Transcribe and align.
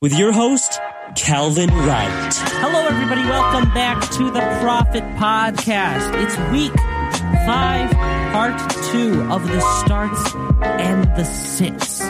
With 0.00 0.16
your 0.16 0.30
host, 0.30 0.78
Calvin 1.16 1.70
Wright. 1.70 2.32
Hello, 2.32 2.86
everybody. 2.86 3.22
Welcome 3.22 3.68
back 3.74 4.00
to 4.12 4.30
the 4.30 4.38
Profit 4.60 5.02
Podcast. 5.16 6.14
It's 6.22 6.38
week 6.52 6.72
five, 7.44 7.90
part 8.30 8.56
two 8.92 9.22
of 9.22 9.42
the 9.48 9.60
starts 9.80 10.36
and 10.62 11.02
the 11.16 11.24
sits. 11.24 12.00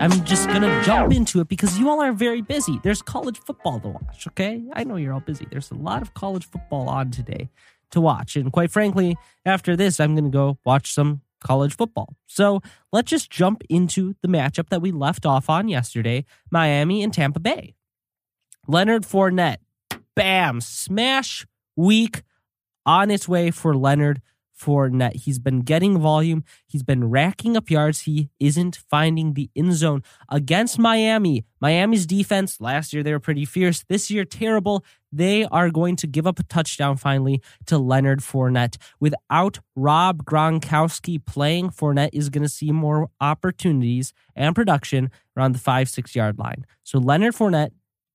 I'm 0.00 0.24
just 0.24 0.48
going 0.48 0.62
to 0.62 0.82
jump 0.82 1.12
into 1.12 1.40
it 1.40 1.48
because 1.48 1.78
you 1.78 1.90
all 1.90 2.00
are 2.00 2.12
very 2.14 2.40
busy. 2.40 2.80
There's 2.82 3.02
college 3.02 3.38
football 3.38 3.78
to 3.80 3.88
watch, 3.88 4.26
okay? 4.28 4.64
I 4.72 4.84
know 4.84 4.96
you're 4.96 5.12
all 5.12 5.20
busy. 5.20 5.46
There's 5.50 5.70
a 5.70 5.74
lot 5.74 6.00
of 6.00 6.14
college 6.14 6.46
football 6.46 6.88
on 6.88 7.10
today 7.10 7.50
to 7.90 8.00
watch. 8.00 8.34
And 8.34 8.50
quite 8.50 8.70
frankly, 8.70 9.18
after 9.44 9.76
this, 9.76 10.00
I'm 10.00 10.14
going 10.14 10.24
to 10.24 10.30
go 10.30 10.56
watch 10.64 10.94
some 10.94 11.20
college 11.42 11.76
football. 11.76 12.14
So 12.26 12.60
let's 12.92 13.10
just 13.10 13.30
jump 13.30 13.62
into 13.68 14.14
the 14.22 14.28
matchup 14.28 14.68
that 14.70 14.82
we 14.82 14.92
left 14.92 15.26
off 15.26 15.50
on 15.50 15.68
yesterday 15.68 16.24
Miami 16.50 17.02
and 17.02 17.12
Tampa 17.12 17.40
Bay. 17.40 17.74
Leonard 18.68 19.02
Fournette, 19.02 19.58
bam, 20.14 20.60
smash 20.60 21.46
week 21.76 22.22
on 22.86 23.10
its 23.10 23.28
way 23.28 23.50
for 23.50 23.74
Leonard 23.74 24.20
Fournette. 24.62 25.16
He's 25.16 25.38
been 25.38 25.60
getting 25.60 25.98
volume, 25.98 26.44
he's 26.66 26.82
been 26.82 27.10
racking 27.10 27.56
up 27.56 27.70
yards. 27.70 28.00
He 28.00 28.30
isn't 28.38 28.76
finding 28.88 29.34
the 29.34 29.50
end 29.56 29.74
zone 29.74 30.02
against 30.28 30.78
Miami. 30.78 31.44
Miami's 31.60 32.06
defense, 32.06 32.60
last 32.60 32.92
year 32.92 33.02
they 33.02 33.12
were 33.12 33.20
pretty 33.20 33.44
fierce. 33.44 33.84
This 33.88 34.10
year, 34.10 34.24
terrible. 34.24 34.84
They 35.12 35.44
are 35.44 35.70
going 35.70 35.96
to 35.96 36.06
give 36.06 36.26
up 36.26 36.38
a 36.38 36.42
touchdown 36.44 36.96
finally 36.96 37.42
to 37.66 37.76
Leonard 37.76 38.20
Fournette. 38.20 38.78
Without 38.98 39.58
Rob 39.76 40.24
Gronkowski 40.24 41.24
playing, 41.24 41.70
Fournette 41.70 42.10
is 42.12 42.30
going 42.30 42.42
to 42.42 42.48
see 42.48 42.72
more 42.72 43.10
opportunities 43.20 44.14
and 44.34 44.54
production 44.54 45.10
around 45.36 45.52
the 45.52 45.58
five, 45.58 45.88
six 45.88 46.16
yard 46.16 46.38
line. 46.38 46.64
So 46.82 46.98
Leonard 46.98 47.34
Fournette 47.34 47.72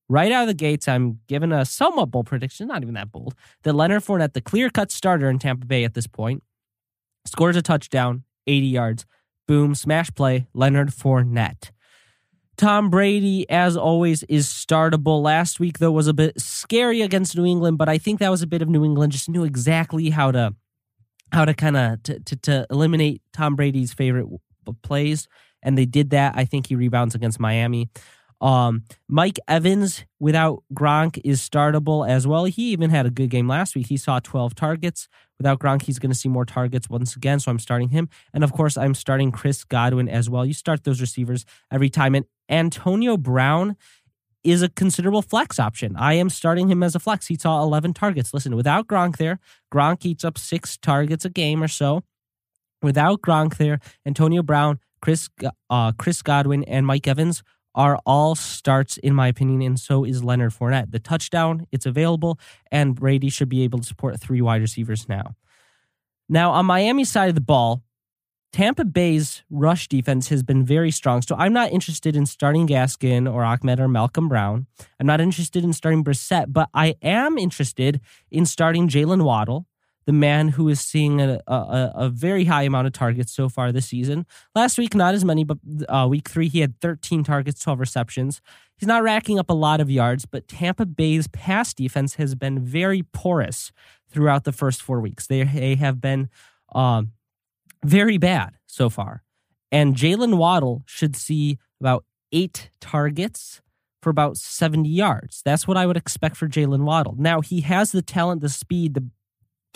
right 0.08 0.32
out 0.32 0.42
of 0.42 0.48
the 0.48 0.54
gates, 0.54 0.88
I'm 0.88 1.20
giving 1.26 1.52
a 1.52 1.64
somewhat 1.64 2.10
bold 2.10 2.26
prediction, 2.26 2.68
not 2.68 2.82
even 2.82 2.94
that 2.94 3.12
bold, 3.12 3.34
that 3.62 3.74
Leonard 3.74 4.02
Fournette, 4.02 4.32
the 4.32 4.40
clear 4.40 4.70
cut 4.70 4.90
starter 4.90 5.28
in 5.28 5.38
Tampa 5.38 5.66
Bay 5.66 5.84
at 5.84 5.94
this 5.94 6.06
point, 6.06 6.42
scores 7.24 7.56
a 7.56 7.62
touchdown, 7.62 8.24
80 8.46 8.66
yards. 8.66 9.06
Boom, 9.46 9.74
smash 9.74 10.12
play, 10.14 10.46
Leonard 10.52 10.90
Fournette. 10.90 11.70
Tom 12.58 12.90
Brady, 12.90 13.48
as 13.48 13.76
always, 13.76 14.24
is 14.24 14.48
startable. 14.48 15.22
Last 15.22 15.60
week, 15.60 15.78
though, 15.78 15.92
was 15.92 16.08
a 16.08 16.12
bit 16.12 16.40
scary 16.40 17.02
against 17.02 17.36
New 17.36 17.46
England, 17.46 17.78
but 17.78 17.88
I 17.88 17.98
think 17.98 18.18
that 18.18 18.30
was 18.30 18.42
a 18.42 18.48
bit 18.48 18.62
of 18.62 18.68
New 18.68 18.84
England 18.84 19.12
just 19.12 19.28
knew 19.28 19.44
exactly 19.44 20.10
how 20.10 20.32
to 20.32 20.54
how 21.30 21.44
to 21.44 21.54
kind 21.54 21.76
of 21.76 22.02
to, 22.02 22.18
to, 22.20 22.36
to 22.36 22.66
eliminate 22.70 23.22
Tom 23.32 23.54
Brady's 23.54 23.92
favorite 23.92 24.26
plays, 24.82 25.28
and 25.62 25.78
they 25.78 25.86
did 25.86 26.10
that. 26.10 26.34
I 26.36 26.44
think 26.44 26.66
he 26.66 26.74
rebounds 26.74 27.14
against 27.14 27.38
Miami. 27.38 27.90
Um, 28.40 28.84
Mike 29.08 29.38
Evans 29.48 30.04
without 30.20 30.62
Gronk 30.72 31.20
is 31.24 31.40
startable 31.40 32.08
as 32.08 32.26
well. 32.26 32.44
He 32.44 32.70
even 32.70 32.90
had 32.90 33.06
a 33.06 33.10
good 33.10 33.30
game 33.30 33.48
last 33.48 33.74
week. 33.74 33.88
He 33.88 33.96
saw 33.96 34.20
12 34.20 34.54
targets. 34.54 35.08
Without 35.38 35.58
Gronk, 35.58 35.82
he's 35.82 35.98
going 35.98 36.10
to 36.10 36.18
see 36.18 36.28
more 36.28 36.44
targets 36.44 36.88
once 36.88 37.16
again. 37.16 37.40
So 37.40 37.50
I'm 37.50 37.58
starting 37.58 37.90
him. 37.90 38.08
And 38.32 38.44
of 38.44 38.52
course, 38.52 38.76
I'm 38.76 38.94
starting 38.94 39.32
Chris 39.32 39.64
Godwin 39.64 40.08
as 40.08 40.28
well. 40.30 40.44
You 40.44 40.54
start 40.54 40.84
those 40.84 41.00
receivers 41.00 41.44
every 41.72 41.90
time. 41.90 42.14
And 42.14 42.26
Antonio 42.48 43.16
Brown 43.16 43.76
is 44.44 44.62
a 44.62 44.68
considerable 44.68 45.22
flex 45.22 45.58
option. 45.58 45.96
I 45.96 46.14
am 46.14 46.30
starting 46.30 46.70
him 46.70 46.82
as 46.82 46.94
a 46.94 47.00
flex. 47.00 47.26
He 47.26 47.36
saw 47.36 47.62
11 47.62 47.94
targets. 47.94 48.32
Listen, 48.32 48.56
without 48.56 48.86
Gronk 48.86 49.16
there, 49.16 49.40
Gronk 49.72 50.04
eats 50.06 50.24
up 50.24 50.38
six 50.38 50.76
targets 50.76 51.24
a 51.24 51.30
game 51.30 51.62
or 51.62 51.68
so. 51.68 52.02
Without 52.82 53.20
Gronk 53.20 53.56
there, 53.56 53.80
Antonio 54.06 54.42
Brown, 54.42 54.78
Chris 55.02 55.28
uh, 55.70 55.92
Chris 55.92 56.22
Godwin, 56.22 56.64
and 56.64 56.86
Mike 56.86 57.08
Evans 57.08 57.42
are 57.78 58.00
all 58.04 58.34
starts, 58.34 58.96
in 58.98 59.14
my 59.14 59.28
opinion, 59.28 59.62
and 59.62 59.78
so 59.78 60.04
is 60.04 60.24
Leonard 60.24 60.52
Fournette. 60.52 60.90
The 60.90 60.98
touchdown, 60.98 61.66
it's 61.70 61.86
available, 61.86 62.38
and 62.72 62.96
Brady 62.96 63.30
should 63.30 63.48
be 63.48 63.62
able 63.62 63.78
to 63.78 63.86
support 63.86 64.20
three 64.20 64.42
wide 64.42 64.60
receivers 64.60 65.08
now. 65.08 65.36
Now, 66.28 66.50
on 66.50 66.66
Miami's 66.66 67.10
side 67.10 67.28
of 67.28 67.36
the 67.36 67.40
ball, 67.40 67.84
Tampa 68.52 68.84
Bay's 68.84 69.44
rush 69.48 69.86
defense 69.86 70.28
has 70.28 70.42
been 70.42 70.64
very 70.64 70.90
strong. 70.90 71.22
So 71.22 71.36
I'm 71.38 71.52
not 71.52 71.70
interested 71.70 72.16
in 72.16 72.26
starting 72.26 72.66
Gaskin 72.66 73.32
or 73.32 73.44
Ahmed 73.44 73.78
or 73.78 73.88
Malcolm 73.88 74.28
Brown. 74.28 74.66
I'm 74.98 75.06
not 75.06 75.20
interested 75.20 75.62
in 75.62 75.72
starting 75.72 76.02
Brissett, 76.02 76.46
but 76.48 76.68
I 76.74 76.96
am 77.00 77.38
interested 77.38 78.00
in 78.30 78.44
starting 78.44 78.88
Jaylen 78.88 79.22
Waddle 79.22 79.66
the 80.08 80.12
man 80.14 80.48
who 80.48 80.70
is 80.70 80.80
seeing 80.80 81.20
a, 81.20 81.38
a, 81.46 81.92
a, 81.94 82.08
very 82.08 82.46
high 82.46 82.62
amount 82.62 82.86
of 82.86 82.94
targets 82.94 83.30
so 83.30 83.46
far 83.46 83.72
this 83.72 83.88
season. 83.88 84.24
Last 84.54 84.78
week, 84.78 84.94
not 84.94 85.12
as 85.12 85.22
many, 85.22 85.44
but 85.44 85.58
uh, 85.86 86.06
week 86.08 86.30
three, 86.30 86.48
he 86.48 86.60
had 86.60 86.80
13 86.80 87.22
targets, 87.24 87.60
12 87.60 87.78
receptions. 87.78 88.40
He's 88.78 88.86
not 88.86 89.02
racking 89.02 89.38
up 89.38 89.50
a 89.50 89.52
lot 89.52 89.82
of 89.82 89.90
yards, 89.90 90.24
but 90.24 90.48
Tampa 90.48 90.86
Bay's 90.86 91.28
pass 91.28 91.74
defense 91.74 92.14
has 92.14 92.34
been 92.34 92.58
very 92.58 93.02
porous 93.02 93.70
throughout 94.08 94.44
the 94.44 94.50
first 94.52 94.80
four 94.80 94.98
weeks. 94.98 95.26
They, 95.26 95.44
they 95.44 95.74
have 95.74 96.00
been 96.00 96.30
um, 96.74 97.12
very 97.84 98.16
bad 98.16 98.54
so 98.64 98.88
far. 98.88 99.22
And 99.70 99.94
Jaylen 99.94 100.38
Waddle 100.38 100.84
should 100.86 101.16
see 101.16 101.58
about 101.82 102.06
eight 102.32 102.70
targets 102.80 103.60
for 104.00 104.08
about 104.08 104.38
70 104.38 104.88
yards. 104.88 105.42
That's 105.44 105.68
what 105.68 105.76
I 105.76 105.84
would 105.84 105.98
expect 105.98 106.38
for 106.38 106.48
Jaylen 106.48 106.84
Waddle. 106.84 107.14
Now, 107.18 107.42
he 107.42 107.60
has 107.60 107.92
the 107.92 108.00
talent, 108.00 108.40
the 108.40 108.48
speed, 108.48 108.94
the 108.94 109.06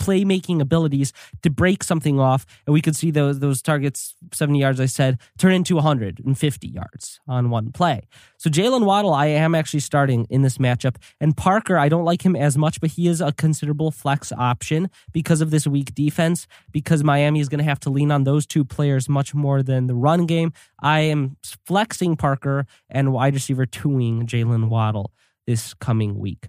playmaking 0.03 0.59
abilities 0.59 1.13
to 1.41 1.49
break 1.49 1.83
something 1.83 2.19
off, 2.19 2.45
and 2.65 2.73
we 2.73 2.81
could 2.81 2.95
see 2.95 3.11
those 3.11 3.39
those 3.39 3.61
targets, 3.61 4.15
70 4.33 4.59
yards, 4.59 4.79
I 4.79 4.85
said, 4.85 5.19
turn 5.37 5.53
into 5.53 5.75
150 5.75 6.67
yards 6.67 7.19
on 7.27 7.49
one 7.49 7.71
play. 7.71 8.01
So 8.37 8.49
Jaylen 8.49 8.85
Waddle, 8.85 9.13
I 9.13 9.27
am 9.27 9.55
actually 9.55 9.79
starting 9.79 10.27
in 10.29 10.41
this 10.41 10.57
matchup, 10.57 10.97
and 11.21 11.37
Parker, 11.37 11.77
I 11.77 11.87
don't 11.87 12.03
like 12.03 12.25
him 12.25 12.35
as 12.35 12.57
much, 12.57 12.81
but 12.81 12.91
he 12.91 13.07
is 13.07 13.21
a 13.21 13.31
considerable 13.31 13.91
flex 13.91 14.31
option 14.33 14.89
because 15.13 15.39
of 15.39 15.51
this 15.51 15.65
weak 15.65 15.95
defense. 15.95 16.47
Because 16.71 17.03
Miami 17.03 17.39
is 17.39 17.49
going 17.49 17.59
to 17.59 17.63
have 17.63 17.79
to 17.81 17.89
lean 17.89 18.11
on 18.11 18.23
those 18.23 18.45
two 18.45 18.65
players 18.65 19.07
much 19.07 19.33
more 19.33 19.63
than 19.63 19.87
the 19.87 19.95
run 19.95 20.25
game. 20.25 20.51
I 20.81 21.01
am 21.01 21.37
flexing 21.65 22.17
Parker 22.17 22.65
and 22.89 23.13
wide 23.13 23.33
receiver 23.33 23.65
twoing 23.65 24.23
Jaylen 24.23 24.69
Waddle 24.69 25.11
this 25.45 25.73
coming 25.73 26.17
week. 26.17 26.47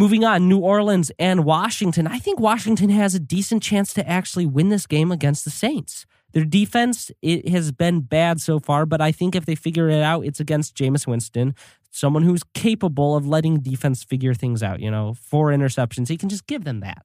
Moving 0.00 0.24
on, 0.24 0.48
New 0.48 0.60
Orleans 0.60 1.12
and 1.18 1.44
Washington. 1.44 2.06
I 2.06 2.18
think 2.18 2.40
Washington 2.40 2.88
has 2.88 3.14
a 3.14 3.20
decent 3.20 3.62
chance 3.62 3.92
to 3.92 4.08
actually 4.08 4.46
win 4.46 4.70
this 4.70 4.86
game 4.86 5.12
against 5.12 5.44
the 5.44 5.50
Saints. 5.50 6.06
Their 6.32 6.46
defense 6.46 7.10
it 7.20 7.50
has 7.50 7.70
been 7.70 8.00
bad 8.00 8.40
so 8.40 8.60
far, 8.60 8.86
but 8.86 9.02
I 9.02 9.12
think 9.12 9.34
if 9.34 9.44
they 9.44 9.54
figure 9.54 9.90
it 9.90 10.02
out, 10.02 10.24
it's 10.24 10.40
against 10.40 10.74
Jameis 10.74 11.06
Winston, 11.06 11.54
someone 11.90 12.22
who's 12.22 12.42
capable 12.54 13.14
of 13.14 13.26
letting 13.26 13.60
defense 13.60 14.02
figure 14.02 14.32
things 14.32 14.62
out. 14.62 14.80
You 14.80 14.90
know, 14.90 15.12
four 15.12 15.48
interceptions, 15.48 16.08
he 16.08 16.16
can 16.16 16.30
just 16.30 16.46
give 16.46 16.64
them 16.64 16.80
that. 16.80 17.04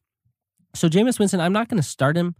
So 0.73 0.87
Jameis 0.87 1.19
Winston, 1.19 1.41
I'm 1.41 1.51
not 1.51 1.67
going 1.67 1.81
to 1.81 1.85
start 1.85 2.15
him. 2.15 2.35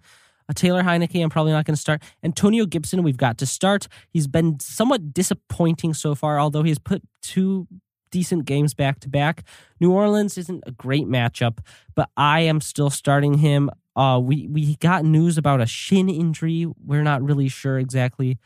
A 0.47 0.53
Taylor 0.53 0.83
Heinicke, 0.83 1.21
I'm 1.21 1.29
probably 1.29 1.51
not 1.51 1.65
going 1.65 1.75
to 1.75 1.81
start. 1.81 2.01
Antonio 2.24 2.65
Gibson, 2.65 3.03
we've 3.03 3.18
got 3.18 3.38
to 3.39 3.45
start. 3.45 3.89
He's 4.09 4.27
been 4.27 4.62
somewhat 4.62 5.13
disappointing 5.13 5.94
so 5.94 6.15
far, 6.15 6.39
although 6.39 6.63
he's 6.63 6.79
put 6.79 7.01
two 7.21 7.68
decent 8.11 8.45
games 8.45 8.73
back 8.73 8.99
to 9.01 9.09
back. 9.09 9.43
New 9.79 9.91
Orleans 9.91 10.37
isn't 10.37 10.63
a 10.65 10.71
great 10.71 11.05
matchup, 11.05 11.59
but 11.95 12.09
I 12.15 12.41
am 12.41 12.61
still 12.61 12.89
starting 12.89 13.35
him. 13.35 13.69
Uh, 13.95 14.19
we 14.21 14.47
we 14.47 14.75
got 14.77 15.05
news 15.05 15.37
about 15.37 15.61
a 15.61 15.65
shin 15.65 16.09
injury. 16.09 16.67
We're 16.85 17.03
not 17.03 17.21
really 17.21 17.47
sure 17.47 17.79
exactly 17.79 18.37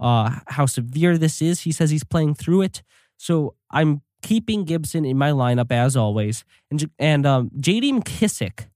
uh, 0.00 0.38
how 0.48 0.66
severe 0.66 1.18
this 1.18 1.42
is. 1.42 1.60
He 1.60 1.72
says 1.72 1.90
he's 1.90 2.04
playing 2.04 2.34
through 2.34 2.62
it, 2.62 2.82
so 3.16 3.54
I'm 3.70 4.02
keeping 4.22 4.64
Gibson 4.64 5.04
in 5.04 5.18
my 5.18 5.30
lineup 5.30 5.72
as 5.72 5.96
always. 5.96 6.44
And 6.70 6.88
and 6.98 7.26
um, 7.26 7.50
J.D. 7.58 7.92
McKissic, 7.92 8.66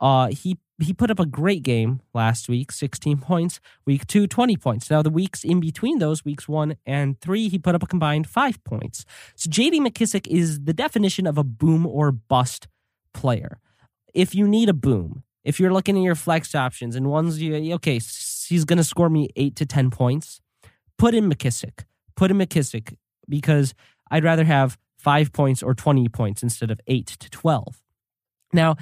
uh, 0.00 0.28
he 0.28 0.58
he 0.80 0.92
put 0.92 1.10
up 1.10 1.20
a 1.20 1.26
great 1.26 1.62
game 1.62 2.00
last 2.14 2.48
week 2.48 2.72
16 2.72 3.18
points 3.18 3.60
week 3.86 4.06
two 4.06 4.26
20 4.26 4.56
points 4.56 4.90
now 4.90 5.02
the 5.02 5.10
weeks 5.10 5.44
in 5.44 5.60
between 5.60 5.98
those 5.98 6.24
weeks 6.24 6.48
one 6.48 6.76
and 6.86 7.20
three 7.20 7.48
he 7.48 7.58
put 7.58 7.74
up 7.74 7.82
a 7.82 7.86
combined 7.86 8.26
five 8.26 8.62
points 8.64 9.04
so 9.36 9.48
jd 9.50 9.74
McKissic 9.74 10.26
is 10.26 10.64
the 10.64 10.72
definition 10.72 11.26
of 11.26 11.38
a 11.38 11.44
boom 11.44 11.86
or 11.86 12.10
bust 12.10 12.68
player 13.12 13.60
if 14.14 14.34
you 14.34 14.48
need 14.48 14.68
a 14.68 14.74
boom 14.74 15.22
if 15.44 15.58
you're 15.58 15.72
looking 15.72 15.96
at 15.96 16.02
your 16.02 16.14
flex 16.14 16.54
options 16.54 16.94
and 16.96 17.08
ones 17.10 17.40
you 17.40 17.74
okay, 17.74 17.94
he's 17.94 18.64
going 18.64 18.76
to 18.76 18.84
score 18.84 19.10
me 19.10 19.28
eight 19.36 19.56
to 19.56 19.66
ten 19.66 19.90
points. 19.90 20.40
Put 20.98 21.14
in 21.14 21.28
McKissic 21.28 21.84
Put 22.16 22.30
in 22.30 22.38
McKissic 22.38 22.96
because 23.28 23.74
I'd 24.10 24.24
rather 24.24 24.44
have 24.44 24.78
five 24.98 25.32
points 25.32 25.62
or 25.62 25.74
twenty 25.74 26.08
points 26.08 26.42
instead 26.42 26.70
of 26.70 26.80
eight 26.86 27.06
to 27.06 27.30
twelve. 27.30 27.82
Now, 28.52 28.76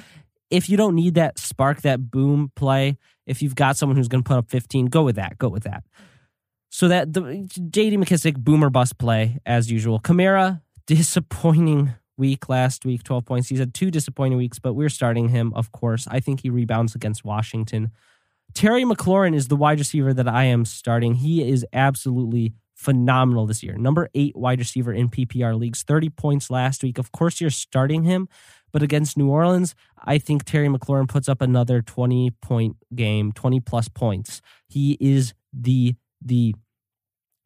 if 0.50 0.68
you 0.68 0.76
don't 0.76 0.94
need 0.94 1.14
that 1.14 1.38
spark, 1.38 1.82
that 1.82 2.10
boom 2.10 2.52
play, 2.56 2.98
if 3.26 3.42
you've 3.42 3.54
got 3.54 3.76
someone 3.76 3.96
who's 3.96 4.08
going 4.08 4.22
to 4.22 4.28
put 4.28 4.36
up 4.36 4.50
15, 4.50 4.86
go 4.86 5.02
with 5.02 5.16
that. 5.16 5.38
Go 5.38 5.48
with 5.48 5.62
that. 5.62 5.84
So 6.70 6.88
that 6.88 7.12
the 7.12 7.20
JD 7.20 7.94
McKissic 7.94 8.36
boomer 8.36 8.70
bust 8.70 8.98
play 8.98 9.38
as 9.44 9.70
usual. 9.70 10.00
Kamara 10.00 10.60
disappointing 10.86 11.94
week 12.16 12.48
last 12.48 12.84
week, 12.84 13.02
12 13.02 13.24
points. 13.24 13.48
He's 13.48 13.58
had 13.58 13.74
two 13.74 13.90
disappointing 13.90 14.38
weeks, 14.38 14.58
but 14.58 14.74
we're 14.74 14.88
starting 14.88 15.28
him, 15.30 15.52
of 15.54 15.72
course. 15.72 16.06
I 16.08 16.20
think 16.20 16.42
he 16.42 16.50
rebounds 16.50 16.94
against 16.94 17.24
Washington. 17.24 17.90
Terry 18.54 18.84
McLaurin 18.84 19.34
is 19.34 19.48
the 19.48 19.56
wide 19.56 19.78
receiver 19.78 20.12
that 20.12 20.28
I 20.28 20.44
am 20.44 20.64
starting. 20.64 21.14
He 21.14 21.48
is 21.48 21.64
absolutely 21.72 22.52
phenomenal 22.74 23.46
this 23.46 23.62
year. 23.62 23.76
Number 23.76 24.08
eight 24.14 24.36
wide 24.36 24.58
receiver 24.58 24.92
in 24.92 25.08
PPR 25.08 25.58
leagues, 25.58 25.82
30 25.82 26.10
points 26.10 26.50
last 26.50 26.82
week. 26.82 26.98
Of 26.98 27.12
course, 27.12 27.40
you're 27.40 27.50
starting 27.50 28.04
him, 28.04 28.28
but 28.72 28.82
against 28.82 29.16
New 29.16 29.28
Orleans, 29.28 29.74
I 29.98 30.18
think 30.18 30.44
Terry 30.44 30.68
McLaurin 30.68 31.08
puts 31.08 31.28
up 31.28 31.40
another 31.40 31.82
20 31.82 32.30
point 32.42 32.76
game, 32.94 33.32
20 33.32 33.60
plus 33.60 33.88
points. 33.88 34.40
He 34.68 34.96
is 35.00 35.34
the 35.52 35.94
the 36.22 36.54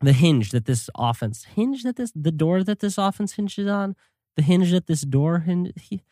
the 0.01 0.13
hinge 0.13 0.51
that 0.51 0.67
this 0.67 0.91
offense 0.97 1.45
hinge 1.55 1.83
that 1.83 1.97
this 1.97 2.13
the 2.15 2.33
door 2.33 2.63
that 2.63 2.81
this 2.81 2.99
offense 2.99 3.35
hinges 3.35 3.67
on 3.67 3.97
the 4.37 4.43
hinge 4.43 4.71
that 4.73 4.87
this 4.87 5.03
door 5.03 5.41
hinge 5.41 5.73
he, 5.81 6.03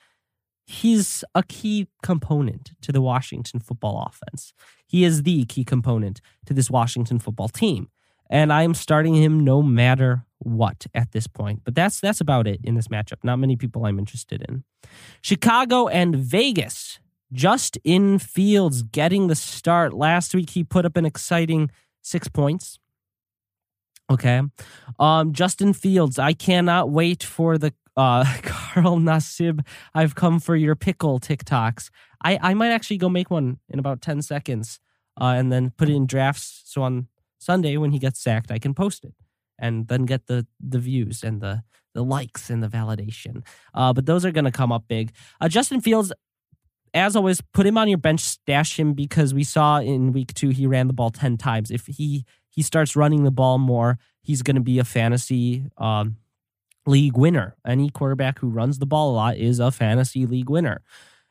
he's 0.66 1.24
a 1.34 1.42
key 1.42 1.88
component 2.02 2.72
to 2.80 2.92
the 2.92 3.00
Washington 3.00 3.60
football 3.60 4.08
offense. 4.08 4.52
He 4.86 5.04
is 5.04 5.22
the 5.22 5.44
key 5.44 5.64
component 5.64 6.20
to 6.46 6.54
this 6.54 6.70
Washington 6.70 7.18
football 7.18 7.48
team. 7.48 7.88
And 8.30 8.52
I'm 8.52 8.74
starting 8.74 9.14
him 9.14 9.44
no 9.44 9.62
matter 9.62 10.24
what 10.38 10.86
at 10.94 11.12
this 11.12 11.26
point. 11.26 11.62
But 11.64 11.74
that's 11.74 12.00
that's 12.00 12.20
about 12.20 12.46
it 12.46 12.60
in 12.64 12.74
this 12.74 12.88
matchup. 12.88 13.18
Not 13.22 13.38
many 13.38 13.56
people 13.56 13.84
I'm 13.86 13.98
interested 13.98 14.44
in. 14.48 14.64
Chicago 15.20 15.88
and 15.88 16.16
Vegas. 16.16 16.98
Justin 17.32 18.18
Fields 18.18 18.82
getting 18.82 19.28
the 19.28 19.34
start. 19.34 19.94
Last 19.94 20.34
week 20.34 20.50
he 20.50 20.64
put 20.64 20.84
up 20.84 20.96
an 20.96 21.06
exciting 21.06 21.70
six 22.02 22.28
points. 22.28 22.78
Okay. 24.10 24.42
Um, 24.98 25.32
Justin 25.32 25.72
Fields, 25.72 26.18
I 26.18 26.34
cannot 26.34 26.90
wait 26.90 27.22
for 27.22 27.56
the 27.56 27.72
uh, 27.96 28.24
Carl 28.42 28.98
Nassib, 28.98 29.64
I've 29.94 30.14
come 30.14 30.40
for 30.40 30.56
your 30.56 30.74
pickle 30.74 31.20
TikToks. 31.20 31.90
I, 32.24 32.38
I 32.40 32.54
might 32.54 32.70
actually 32.70 32.98
go 32.98 33.08
make 33.08 33.30
one 33.30 33.58
in 33.68 33.78
about 33.78 34.00
10 34.00 34.22
seconds 34.22 34.80
uh, 35.20 35.34
and 35.36 35.52
then 35.52 35.70
put 35.70 35.88
it 35.88 35.94
in 35.94 36.06
drafts. 36.06 36.62
So 36.64 36.82
on 36.82 37.08
Sunday, 37.42 37.76
when 37.76 37.92
he 37.92 37.98
gets 37.98 38.20
sacked, 38.20 38.50
I 38.50 38.58
can 38.58 38.74
post 38.74 39.04
it 39.04 39.14
and 39.58 39.88
then 39.88 40.04
get 40.04 40.26
the, 40.26 40.46
the 40.60 40.78
views 40.78 41.22
and 41.22 41.40
the, 41.40 41.62
the 41.94 42.02
likes 42.02 42.50
and 42.50 42.62
the 42.62 42.68
validation. 42.68 43.44
Uh, 43.74 43.92
but 43.92 44.06
those 44.06 44.24
are 44.24 44.32
going 44.32 44.44
to 44.44 44.50
come 44.50 44.72
up 44.72 44.84
big. 44.88 45.12
Uh, 45.40 45.48
Justin 45.48 45.80
Fields, 45.80 46.12
as 46.94 47.16
always, 47.16 47.40
put 47.52 47.66
him 47.66 47.78
on 47.78 47.88
your 47.88 47.98
bench, 47.98 48.20
stash 48.20 48.78
him 48.78 48.92
because 48.94 49.34
we 49.34 49.44
saw 49.44 49.78
in 49.78 50.12
week 50.12 50.34
two 50.34 50.50
he 50.50 50.66
ran 50.66 50.86
the 50.86 50.92
ball 50.92 51.10
10 51.10 51.36
times. 51.36 51.70
If 51.70 51.86
he 51.86 52.24
he 52.48 52.62
starts 52.62 52.94
running 52.94 53.24
the 53.24 53.30
ball 53.30 53.56
more, 53.56 53.98
he's 54.20 54.42
going 54.42 54.56
to 54.56 54.62
be 54.62 54.78
a 54.78 54.84
fantasy 54.84 55.64
um, 55.78 56.16
league 56.86 57.16
winner. 57.16 57.56
Any 57.66 57.88
quarterback 57.88 58.40
who 58.40 58.48
runs 58.48 58.78
the 58.78 58.86
ball 58.86 59.12
a 59.12 59.14
lot 59.14 59.36
is 59.38 59.58
a 59.58 59.70
fantasy 59.70 60.26
league 60.26 60.50
winner. 60.50 60.82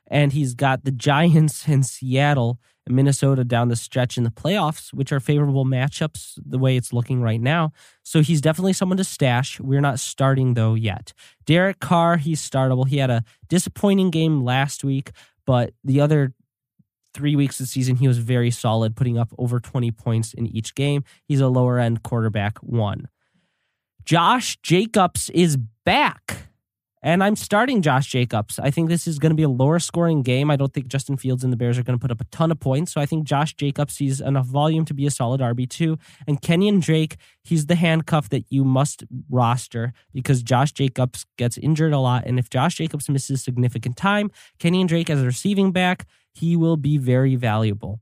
And 0.07 0.33
he's 0.33 0.55
got 0.55 0.83
the 0.83 0.91
Giants 0.91 1.67
in 1.67 1.83
Seattle 1.83 2.59
Minnesota 2.91 3.43
down 3.43 3.69
the 3.69 3.75
stretch 3.75 4.17
in 4.17 4.23
the 4.23 4.29
playoffs, 4.29 4.93
which 4.93 5.11
are 5.11 5.19
favorable 5.19 5.65
matchups 5.65 6.33
the 6.45 6.57
way 6.57 6.77
it's 6.77 6.93
looking 6.93 7.21
right 7.21 7.41
now. 7.41 7.71
So 8.03 8.21
he's 8.21 8.41
definitely 8.41 8.73
someone 8.73 8.97
to 8.97 9.03
stash. 9.03 9.59
We're 9.59 9.81
not 9.81 9.99
starting 9.99 10.53
though 10.53 10.75
yet. 10.75 11.13
Derek 11.45 11.79
Carr, 11.79 12.17
he's 12.17 12.47
startable. 12.47 12.88
He 12.88 12.97
had 12.97 13.09
a 13.09 13.23
disappointing 13.47 14.09
game 14.09 14.43
last 14.43 14.83
week, 14.83 15.11
but 15.45 15.73
the 15.83 16.01
other 16.01 16.33
three 17.13 17.35
weeks 17.35 17.59
of 17.59 17.65
the 17.65 17.69
season, 17.71 17.97
he 17.97 18.07
was 18.07 18.17
very 18.17 18.51
solid, 18.51 18.95
putting 18.95 19.17
up 19.17 19.33
over 19.37 19.59
20 19.59 19.91
points 19.91 20.33
in 20.33 20.47
each 20.47 20.75
game. 20.75 21.03
He's 21.25 21.41
a 21.41 21.47
lower 21.47 21.79
end 21.79 22.03
quarterback 22.03 22.57
one. 22.59 23.09
Josh 24.03 24.57
Jacobs 24.63 25.29
is 25.31 25.57
back. 25.85 26.47
And 27.03 27.24
I'm 27.24 27.36
starting 27.36 27.81
Josh 27.81 28.07
Jacobs. 28.07 28.59
I 28.59 28.69
think 28.69 28.88
this 28.88 29.07
is 29.07 29.18
going 29.18 29.31
to 29.31 29.36
be 29.36 29.44
a 29.44 29.50
lower 29.50 29.80
scoring 29.80 30.21
game. 30.21 30.51
I 30.51 30.56
don't 30.56 30.71
think 30.71 30.88
Justin 30.88 31.18
Fields 31.18 31.44
and 31.44 31.51
the 31.51 31.57
Bears 31.57 31.80
are 31.80 31.83
going 31.83 31.98
to 31.98 32.01
put 32.01 32.12
up 32.12 32.21
a 32.21 32.25
ton 32.25 32.51
of 32.51 32.59
points. 32.59 32.92
So 32.92 33.01
I 33.01 33.07
think 33.07 33.24
Josh 33.24 33.56
Jacobs 33.56 33.95
sees 33.95 34.21
enough 34.21 34.45
volume 34.45 34.86
to 34.86 34.94
be 34.94 35.07
a 35.07 35.12
solid 35.12 35.42
RB2. 35.42 36.00
And 36.27 36.42
Kenyan 36.42 36.80
Drake, 36.80 37.18
he's 37.44 37.65
the 37.65 37.75
handcuff 37.75 38.30
that 38.30 38.45
you 38.50 38.63
must 38.63 39.03
roster 39.31 39.94
because 40.13 40.44
Josh 40.44 40.74
Jacobs 40.74 41.25
gets 41.38 41.57
injured 41.57 41.94
a 41.94 42.00
lot. 42.00 42.25
And 42.27 42.38
if 42.38 42.51
Josh 42.51 42.75
Jacobs 42.75 43.09
misses 43.09 43.42
significant 43.42 43.97
time, 43.97 44.30
Kenyan 44.59 44.88
Drake 44.88 45.09
as 45.09 45.21
a 45.21 45.25
receiving 45.25 45.71
back, 45.71 46.06
he 46.33 46.56
will 46.56 46.77
be 46.77 46.97
very 46.97 47.36
valuable. 47.36 48.00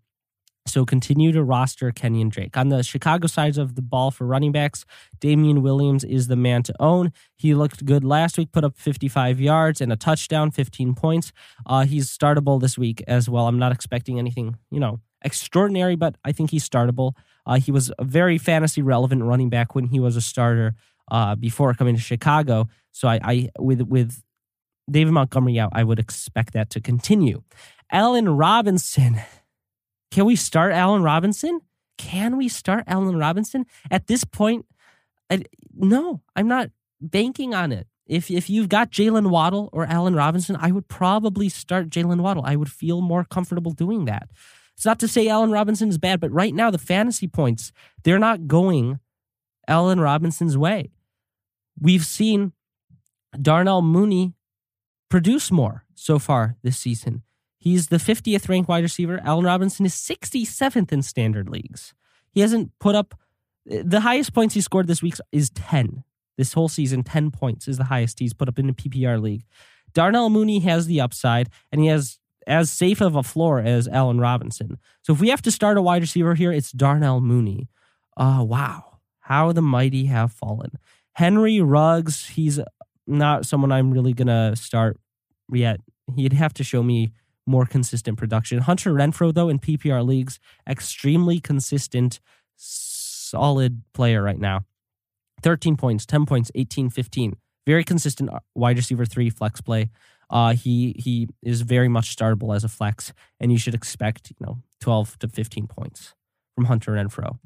So 0.66 0.86
continue 0.86 1.32
to 1.32 1.44
roster 1.44 1.92
Kenyan 1.92 2.30
Drake. 2.30 2.56
On 2.56 2.70
the 2.70 2.84
Chicago 2.84 3.28
sides 3.28 3.58
of 3.58 3.76
the 3.76 3.82
ball 3.82 4.12
for 4.12 4.26
running 4.26 4.52
backs, 4.52 4.86
Damien 5.20 5.62
Williams 5.64 6.04
is 6.04 6.28
the 6.28 6.36
man 6.36 6.64
to 6.64 6.74
own. 6.80 7.12
He 7.36 7.56
looked 7.56 7.86
good 7.86 8.04
last 8.04 8.38
week, 8.38 8.52
put 8.52 8.64
up 8.64 8.78
55 8.78 9.40
yards 9.40 9.82
and 9.82 9.92
a 9.92 9.96
touchdown, 9.96 10.52
15 10.52 10.94
points. 10.94 11.32
Uh, 11.66 11.86
he's 11.86 12.16
startable 12.16 12.62
this 12.62 12.78
week 12.78 13.04
as 13.08 13.28
well. 13.28 13.48
I'm 13.48 13.58
not 13.58 13.72
expecting 13.72 14.20
anything, 14.20 14.58
you 14.70 14.80
know, 14.80 15.00
extraordinary, 15.24 15.96
but 15.96 16.16
I 16.24 16.32
think 16.32 16.52
he's 16.52 16.68
startable. 16.68 17.14
Uh, 17.46 17.60
he 17.60 17.72
was 17.72 17.92
a 17.98 18.04
very 18.04 18.38
fantasy 18.38 18.82
relevant 18.82 19.24
running 19.24 19.50
back 19.50 19.74
when 19.74 19.86
he 19.86 20.00
was 20.00 20.16
a 20.16 20.22
starter 20.22 20.76
uh, 21.12 21.36
before 21.36 21.74
coming 21.74 21.96
to 21.96 22.02
Chicago. 22.02 22.68
So 22.92 23.08
I, 23.08 23.20
I 23.24 23.50
with 23.58 23.82
with 23.82 24.22
David 24.90 25.14
Montgomery 25.14 25.60
out, 25.60 25.72
I 25.74 25.84
would 25.84 26.00
expect 26.00 26.54
that 26.54 26.70
to 26.72 26.82
continue. 26.82 27.44
Allen 27.92 28.30
Robinson 28.30 29.20
can 30.12 30.26
we 30.26 30.36
start 30.36 30.74
Allen 30.74 31.04
Robinson? 31.04 31.62
Can 31.98 32.38
we 32.38 32.48
start 32.48 32.86
Allen 32.88 33.18
Robinson? 33.18 33.66
At 33.92 34.08
this 34.08 34.24
point, 34.24 34.66
I, 35.30 35.44
no, 35.76 36.22
I'm 36.36 36.48
not 36.48 36.70
banking 37.02 37.54
on 37.54 37.72
it. 37.72 37.88
If 38.06 38.32
if 38.32 38.50
you've 38.50 38.70
got 38.70 38.92
Jaylen 38.92 39.30
Waddle 39.30 39.70
or 39.72 39.86
Allen 39.86 40.16
Robinson, 40.16 40.58
I 40.60 40.72
would 40.72 40.88
probably 40.88 41.48
start 41.48 41.90
Jaylen 41.90 42.22
Waddle. 42.22 42.44
I 42.44 42.56
would 42.56 42.72
feel 42.72 43.02
more 43.02 43.24
comfortable 43.24 43.72
doing 43.72 44.06
that. 44.06 44.30
It's 44.76 44.86
not 44.86 45.00
to 45.00 45.08
say 45.08 45.28
Allen 45.28 45.52
Robinson 45.52 45.90
is 45.90 45.98
bad, 45.98 46.20
but 46.20 46.32
right 46.32 46.56
now 46.56 46.72
the 46.72 46.80
fantasy 46.80 47.28
points, 47.28 47.72
they're 48.04 48.18
not 48.18 48.48
going 48.48 49.00
Allen 49.68 50.00
Robinson's 50.00 50.58
way. 50.58 50.90
We've 51.80 52.06
seen 52.06 52.54
Darnell 53.40 53.82
Mooney 53.82 54.34
produce 55.10 55.52
more 55.52 55.86
so 55.94 56.18
far 56.18 56.56
this 56.64 56.78
season. 56.78 57.24
He's 57.60 57.88
the 57.88 57.98
50th 57.98 58.50
ranked 58.50 58.70
wide 58.70 58.84
receiver. 58.84 59.20
Allen 59.24 59.46
Robinson 59.46 59.86
is 59.86 59.94
67th 59.94 60.92
in 60.92 61.02
standard 61.02 61.50
leagues. 61.50 61.94
He 62.32 62.42
hasn't 62.42 62.72
put 62.80 62.96
up 62.96 63.16
the 63.66 64.00
highest 64.00 64.34
points 64.34 64.56
he 64.56 64.62
scored 64.62 64.88
this 64.88 65.04
week 65.04 65.16
is 65.32 65.50
10. 65.52 66.04
This 66.38 66.54
whole 66.54 66.70
season, 66.70 67.04
10 67.04 67.32
points 67.32 67.68
is 67.68 67.78
the 67.78 67.86
highest 67.86 68.20
he's 68.20 68.34
put 68.34 68.48
up 68.48 68.58
in 68.58 68.70
a 68.70 68.74
PPR 68.74 69.22
league. 69.22 69.44
Darnell 69.94 70.30
Mooney 70.30 70.60
has 70.60 70.88
the 70.88 71.02
upside, 71.02 71.50
and 71.72 71.82
he 71.82 71.88
has 71.88 72.20
as 72.48 72.72
safe 72.72 73.02
of 73.02 73.16
a 73.16 73.24
floor 73.24 73.60
as 73.60 73.88
Allen 73.88 74.20
Robinson. 74.20 74.80
So 75.04 75.14
if 75.14 75.20
we 75.20 75.30
have 75.30 75.42
to 75.44 75.52
start 75.52 75.78
a 75.78 75.82
wide 75.82 76.02
receiver 76.02 76.36
here, 76.36 76.52
it's 76.52 76.72
Darnell 76.72 77.22
Mooney. 77.22 77.70
Uh, 78.18 78.44
wow. 78.48 79.00
How 79.20 79.52
the 79.52 79.62
mighty 79.62 80.06
have 80.06 80.32
fallen. 80.32 80.72
Henry 81.14 81.62
Ruggs, 81.62 82.30
he's 82.30 82.60
not 83.06 83.46
someone 83.46 83.72
I'm 83.72 83.92
really 83.92 84.14
going 84.14 84.28
to 84.28 84.56
start 84.56 84.98
yet. 85.52 85.80
He'd 86.16 86.34
have 86.34 86.54
to 86.56 86.64
show 86.64 86.82
me 86.82 87.12
more 87.50 87.66
consistent 87.66 88.18
production. 88.18 88.60
Hunter 88.60 88.94
Renfrow, 88.94 89.34
though, 89.34 89.50
in 89.50 89.60
PPR 89.60 90.06
leagues, 90.06 90.40
extremely 90.70 91.40
consistent, 91.40 92.20
solid 92.56 93.82
player 93.94 94.22
right 94.22 94.40
now. 94.40 94.66
13 95.42 95.76
points, 95.76 96.06
10 96.06 96.26
points, 96.26 96.52
18, 96.54 96.90
15. 96.90 97.36
Very 97.66 97.84
consistent 97.84 98.30
uh, 98.32 98.40
wide 98.56 98.78
receiver 98.78 99.06
three 99.06 99.30
flex 99.30 99.62
play. 99.62 99.90
Uh, 100.30 100.54
he 100.54 100.96
he 101.00 101.28
is 101.42 101.62
very 101.62 101.88
much 101.88 102.16
startable 102.16 102.56
as 102.56 102.64
a 102.64 102.68
flex, 102.68 103.14
and 103.40 103.52
you 103.52 103.58
should 103.58 103.74
expect 103.74 104.30
you 104.30 104.46
know 104.46 104.60
12 104.80 105.18
to 105.20 105.28
15 105.28 105.68
points 105.68 106.14
from 106.56 106.66
Hunter 106.66 106.92
Renfrow. 106.92 107.40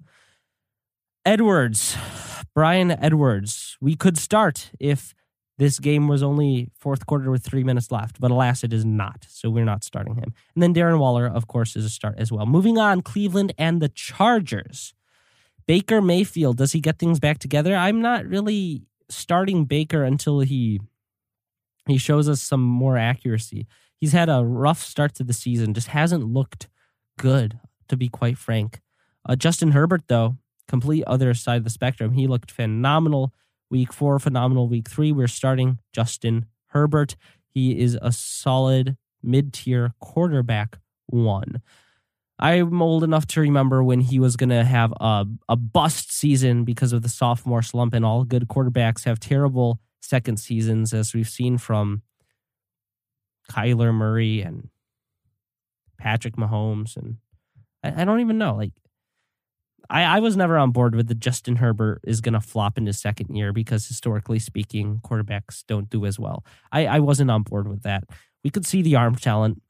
Edwards, 1.26 1.96
Bryan 2.54 2.92
Edwards. 2.92 3.78
We 3.80 3.96
could 3.96 4.18
start 4.18 4.72
if 4.80 5.14
this 5.58 5.80
game 5.80 6.08
was 6.08 6.24
only 6.24 6.70
fourth 6.80 7.06
quarter 7.06 7.30
with 7.30 7.44
three 7.44 7.64
minutes 7.64 7.92
left, 7.92 8.20
but 8.20 8.32
alas, 8.32 8.64
it 8.64 8.74
is 8.74 8.84
not. 8.84 9.26
So 9.30 9.50
we're 9.50 9.66
not 9.66 9.84
starting 9.84 10.16
him. 10.16 10.34
And 10.56 10.64
then 10.64 10.74
Darren 10.74 11.00
Waller, 11.00 11.28
of 11.28 11.48
course, 11.48 11.76
is 11.76 11.86
a 11.86 11.90
start 11.90 12.16
as 12.18 12.32
well. 12.32 12.46
Moving 12.46 12.78
on, 12.78 13.02
Cleveland 13.02 13.54
and 13.58 13.82
the 13.82 13.90
Chargers. 13.90 14.94
Baker 15.68 16.02
Mayfield, 16.02 16.58
does 16.58 16.74
he 16.74 16.82
get 16.82 17.00
things 17.00 17.20
back 17.20 17.40
together? 17.40 17.76
I'm 17.76 18.02
not 18.02 18.26
really 18.26 18.84
starting 19.10 19.66
Baker 19.66 20.04
until 20.04 20.40
he 20.40 20.82
he 21.88 21.98
shows 21.98 22.30
us 22.30 22.42
some 22.42 22.62
more 22.62 22.98
accuracy. 22.98 23.68
He's 24.00 24.14
had 24.14 24.30
a 24.30 24.44
rough 24.44 24.82
start 24.82 25.16
to 25.16 25.24
the 25.24 25.34
season, 25.34 25.74
just 25.74 25.90
hasn't 25.90 26.24
looked 26.24 26.70
good, 27.18 27.60
to 27.90 27.98
be 27.98 28.10
quite 28.10 28.38
frank. 28.38 28.80
Uh, 29.28 29.36
Justin 29.36 29.72
Herbert, 29.72 30.04
though, 30.08 30.38
complete 30.68 31.04
other 31.06 31.34
side 31.34 31.58
of 31.58 31.64
the 31.64 31.70
spectrum. 31.70 32.14
He 32.14 32.28
looked 32.28 32.52
phenomenal 32.52 33.34
week 33.74 33.92
four, 33.92 34.20
phenomenal 34.20 34.68
week 34.68 34.88
three. 34.88 35.12
We're 35.12 35.28
starting 35.28 35.80
Justin 35.92 36.46
Herbert. 36.68 37.16
He 37.50 37.80
is 37.80 37.98
a 38.04 38.12
solid 38.12 38.98
mid 39.24 39.52
tier 39.52 39.94
quarterback 40.00 40.78
one. 41.08 41.60
I'm 42.38 42.84
old 42.84 43.04
enough 43.04 43.26
to 43.28 43.42
remember 43.42 43.84
when 43.84 44.02
he 44.02 44.20
was 44.20 44.36
going 44.36 44.52
to 44.52 44.64
have 44.64 44.94
a, 45.00 45.26
a 45.50 45.56
bust 45.56 46.14
season 46.14 46.66
because 46.66 46.94
of 46.94 47.02
the 47.02 47.10
sophomore 47.10 47.64
slump, 47.64 47.96
and 47.96 48.06
all 48.06 48.24
good 48.26 48.48
quarterbacks 48.48 49.06
have 49.06 49.20
terrible 49.20 49.80
second 50.02 50.38
seasons, 50.38 50.94
as 50.94 51.16
we've 51.16 51.30
seen 51.30 51.58
from 51.58 52.04
Kyler 53.52 53.94
Murray 53.94 54.42
and 54.42 54.70
Patrick 55.98 56.36
Mahomes. 56.36 56.96
And 56.96 57.18
I, 57.84 58.02
I 58.02 58.06
don't 58.06 58.20
even 58.20 58.38
know. 58.38 58.56
Like, 58.56 58.74
I, 59.90 60.04
I 60.04 60.20
was 60.20 60.38
never 60.38 60.58
on 60.58 60.72
board 60.72 60.96
with 60.96 61.08
the 61.08 61.16
Justin 61.16 61.58
Herbert 61.58 62.02
is 62.04 62.22
going 62.22 62.34
to 62.34 62.42
flop 62.42 62.78
in 62.78 62.86
his 62.86 63.00
second 63.00 63.36
year 63.36 63.52
because 63.52 63.88
historically 63.88 64.40
speaking, 64.40 65.02
quarterbacks 65.04 65.64
don't 65.68 65.90
do 65.90 66.06
as 66.06 66.20
well. 66.20 66.46
I, 66.72 66.86
I 66.86 67.00
wasn't 67.00 67.32
on 67.32 67.44
board 67.44 67.68
with 67.68 67.84
that. 67.84 68.06
We 68.44 68.50
could 68.50 68.66
see 68.66 68.82
the 68.82 68.96
arm 68.96 69.16
talent 69.16 69.62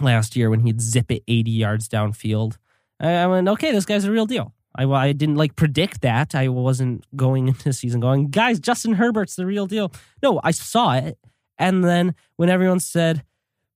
last 0.00 0.36
year 0.36 0.50
when 0.50 0.60
he'd 0.60 0.80
zip 0.80 1.10
it 1.10 1.22
80 1.26 1.50
yards 1.50 1.88
downfield. 1.88 2.56
I 3.00 3.26
went, 3.26 3.48
okay, 3.48 3.72
this 3.72 3.84
guy's 3.84 4.04
a 4.04 4.12
real 4.12 4.26
deal. 4.26 4.54
I, 4.74 4.84
I 4.84 5.12
didn't 5.12 5.36
like 5.36 5.56
predict 5.56 6.02
that. 6.02 6.34
I 6.34 6.48
wasn't 6.48 7.04
going 7.16 7.48
into 7.48 7.64
the 7.64 7.72
season 7.72 8.00
going, 8.00 8.30
guys, 8.30 8.60
Justin 8.60 8.94
Herbert's 8.94 9.36
the 9.36 9.46
real 9.46 9.66
deal. 9.66 9.92
No, 10.22 10.40
I 10.44 10.50
saw 10.50 10.94
it. 10.94 11.18
And 11.58 11.84
then 11.84 12.14
when 12.36 12.48
everyone 12.48 12.80
said 12.80 13.24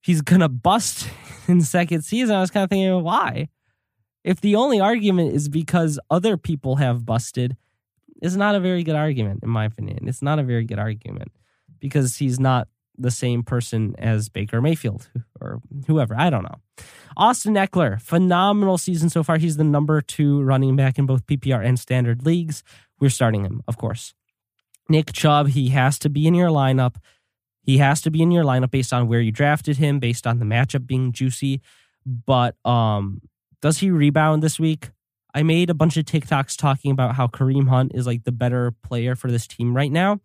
he's 0.01 0.23
going 0.23 0.41
to 0.41 0.49
bust 0.49 1.09
in 1.49 1.61
second 1.63 2.03
season, 2.03 2.37
I 2.37 2.41
was 2.41 2.51
kind 2.51 2.65
of 2.65 2.71
thinking, 2.71 3.03
why? 3.03 3.49
If 4.25 4.41
the 4.41 4.57
only 4.57 4.81
argument 4.81 5.35
is 5.35 5.49
because 5.49 5.99
other 6.11 6.37
people 6.37 6.77
have 6.77 7.05
busted, 7.05 7.57
it's 8.21 8.37
not 8.37 8.55
a 8.55 8.61
very 8.61 8.85
good 8.85 8.95
argument, 8.95 9.41
in 9.43 9.49
my 9.49 9.65
opinion. 9.65 10.09
It's 10.09 10.23
not 10.23 10.39
a 10.39 10.45
very 10.45 10.65
good 10.65 10.79
argument 10.79 11.33
because 11.81 12.17
he's 12.17 12.39
not 12.39 12.69
the 12.97 13.11
same 13.11 13.43
person 13.43 13.95
as 13.99 14.29
Baker 14.29 14.61
Mayfield 14.61 15.09
or 15.41 15.61
whoever. 15.87 16.15
I 16.17 16.31
don't 16.31 16.45
know. 16.45 16.85
Austin 17.17 17.55
Ekeler, 17.55 18.01
phenomenal 18.01 18.79
season 18.79 19.11
so 19.11 19.23
far. 19.23 19.39
He's 19.39 19.57
the 19.57 19.65
number 19.65 20.01
two 20.01 20.41
running 20.43 20.77
back 20.77 20.99
in 20.99 21.07
both 21.07 21.27
PPR 21.27 21.65
and 21.65 21.79
standard 21.79 22.25
leagues. 22.25 22.63
We're 23.01 23.11
starting 23.11 23.45
him, 23.45 23.63
of 23.67 23.77
course. 23.77 24.15
Nick 24.89 25.13
Chubb, 25.13 25.49
he 25.49 25.71
has 25.71 25.99
to 26.01 26.09
be 26.09 26.27
in 26.27 26.35
your 26.35 26.49
lineup. 26.49 26.97
He 27.63 27.79
has 27.79 28.01
to 28.03 28.11
be 28.11 28.23
in 28.23 28.31
your 28.31 28.45
lineup 28.45 28.71
based 28.71 28.93
on 28.93 29.09
where 29.09 29.21
you 29.21 29.33
drafted 29.33 29.79
him, 29.79 29.99
based 29.99 30.27
on 30.27 30.39
the 30.39 30.45
matchup 30.45 30.87
being 30.87 31.13
juicy. 31.13 31.61
But 32.05 32.57
um, 32.65 33.21
does 33.63 33.79
he 33.79 33.91
rebound 33.91 34.43
this 34.43 34.61
week? 34.61 34.91
I 35.35 35.43
made 35.43 35.71
a 35.71 35.75
bunch 35.75 35.97
of 35.97 36.05
TikToks 36.05 36.59
talking 36.59 36.91
about 36.91 37.15
how 37.15 37.27
Kareem 37.27 37.69
Hunt 37.69 37.93
is 37.95 38.07
like 38.07 38.25
the 38.25 38.33
better 38.33 38.75
player 38.83 39.17
for 39.17 39.31
this 39.31 39.47
team 39.47 39.75
right 39.75 39.91
now. 39.91 40.21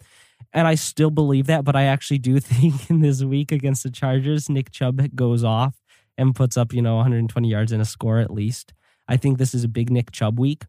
And 0.51 0.67
I 0.67 0.75
still 0.75 1.11
believe 1.11 1.47
that, 1.47 1.63
but 1.63 1.75
I 1.75 1.83
actually 1.83 2.17
do 2.17 2.39
think 2.41 2.89
in 2.89 2.99
this 2.99 3.23
week 3.23 3.51
against 3.51 3.83
the 3.83 3.91
Chargers, 3.91 4.49
Nick 4.49 4.71
Chubb 4.71 5.15
goes 5.15 5.43
off 5.43 5.75
and 6.17 6.35
puts 6.35 6.57
up, 6.57 6.73
you 6.73 6.81
know, 6.81 6.95
120 6.95 7.47
yards 7.47 7.71
and 7.71 7.81
a 7.81 7.85
score 7.85 8.19
at 8.19 8.31
least. 8.31 8.73
I 9.07 9.15
think 9.15 9.37
this 9.37 9.53
is 9.53 9.63
a 9.63 9.69
big 9.69 9.89
Nick 9.89 10.11
Chubb 10.11 10.39
week. 10.39 10.65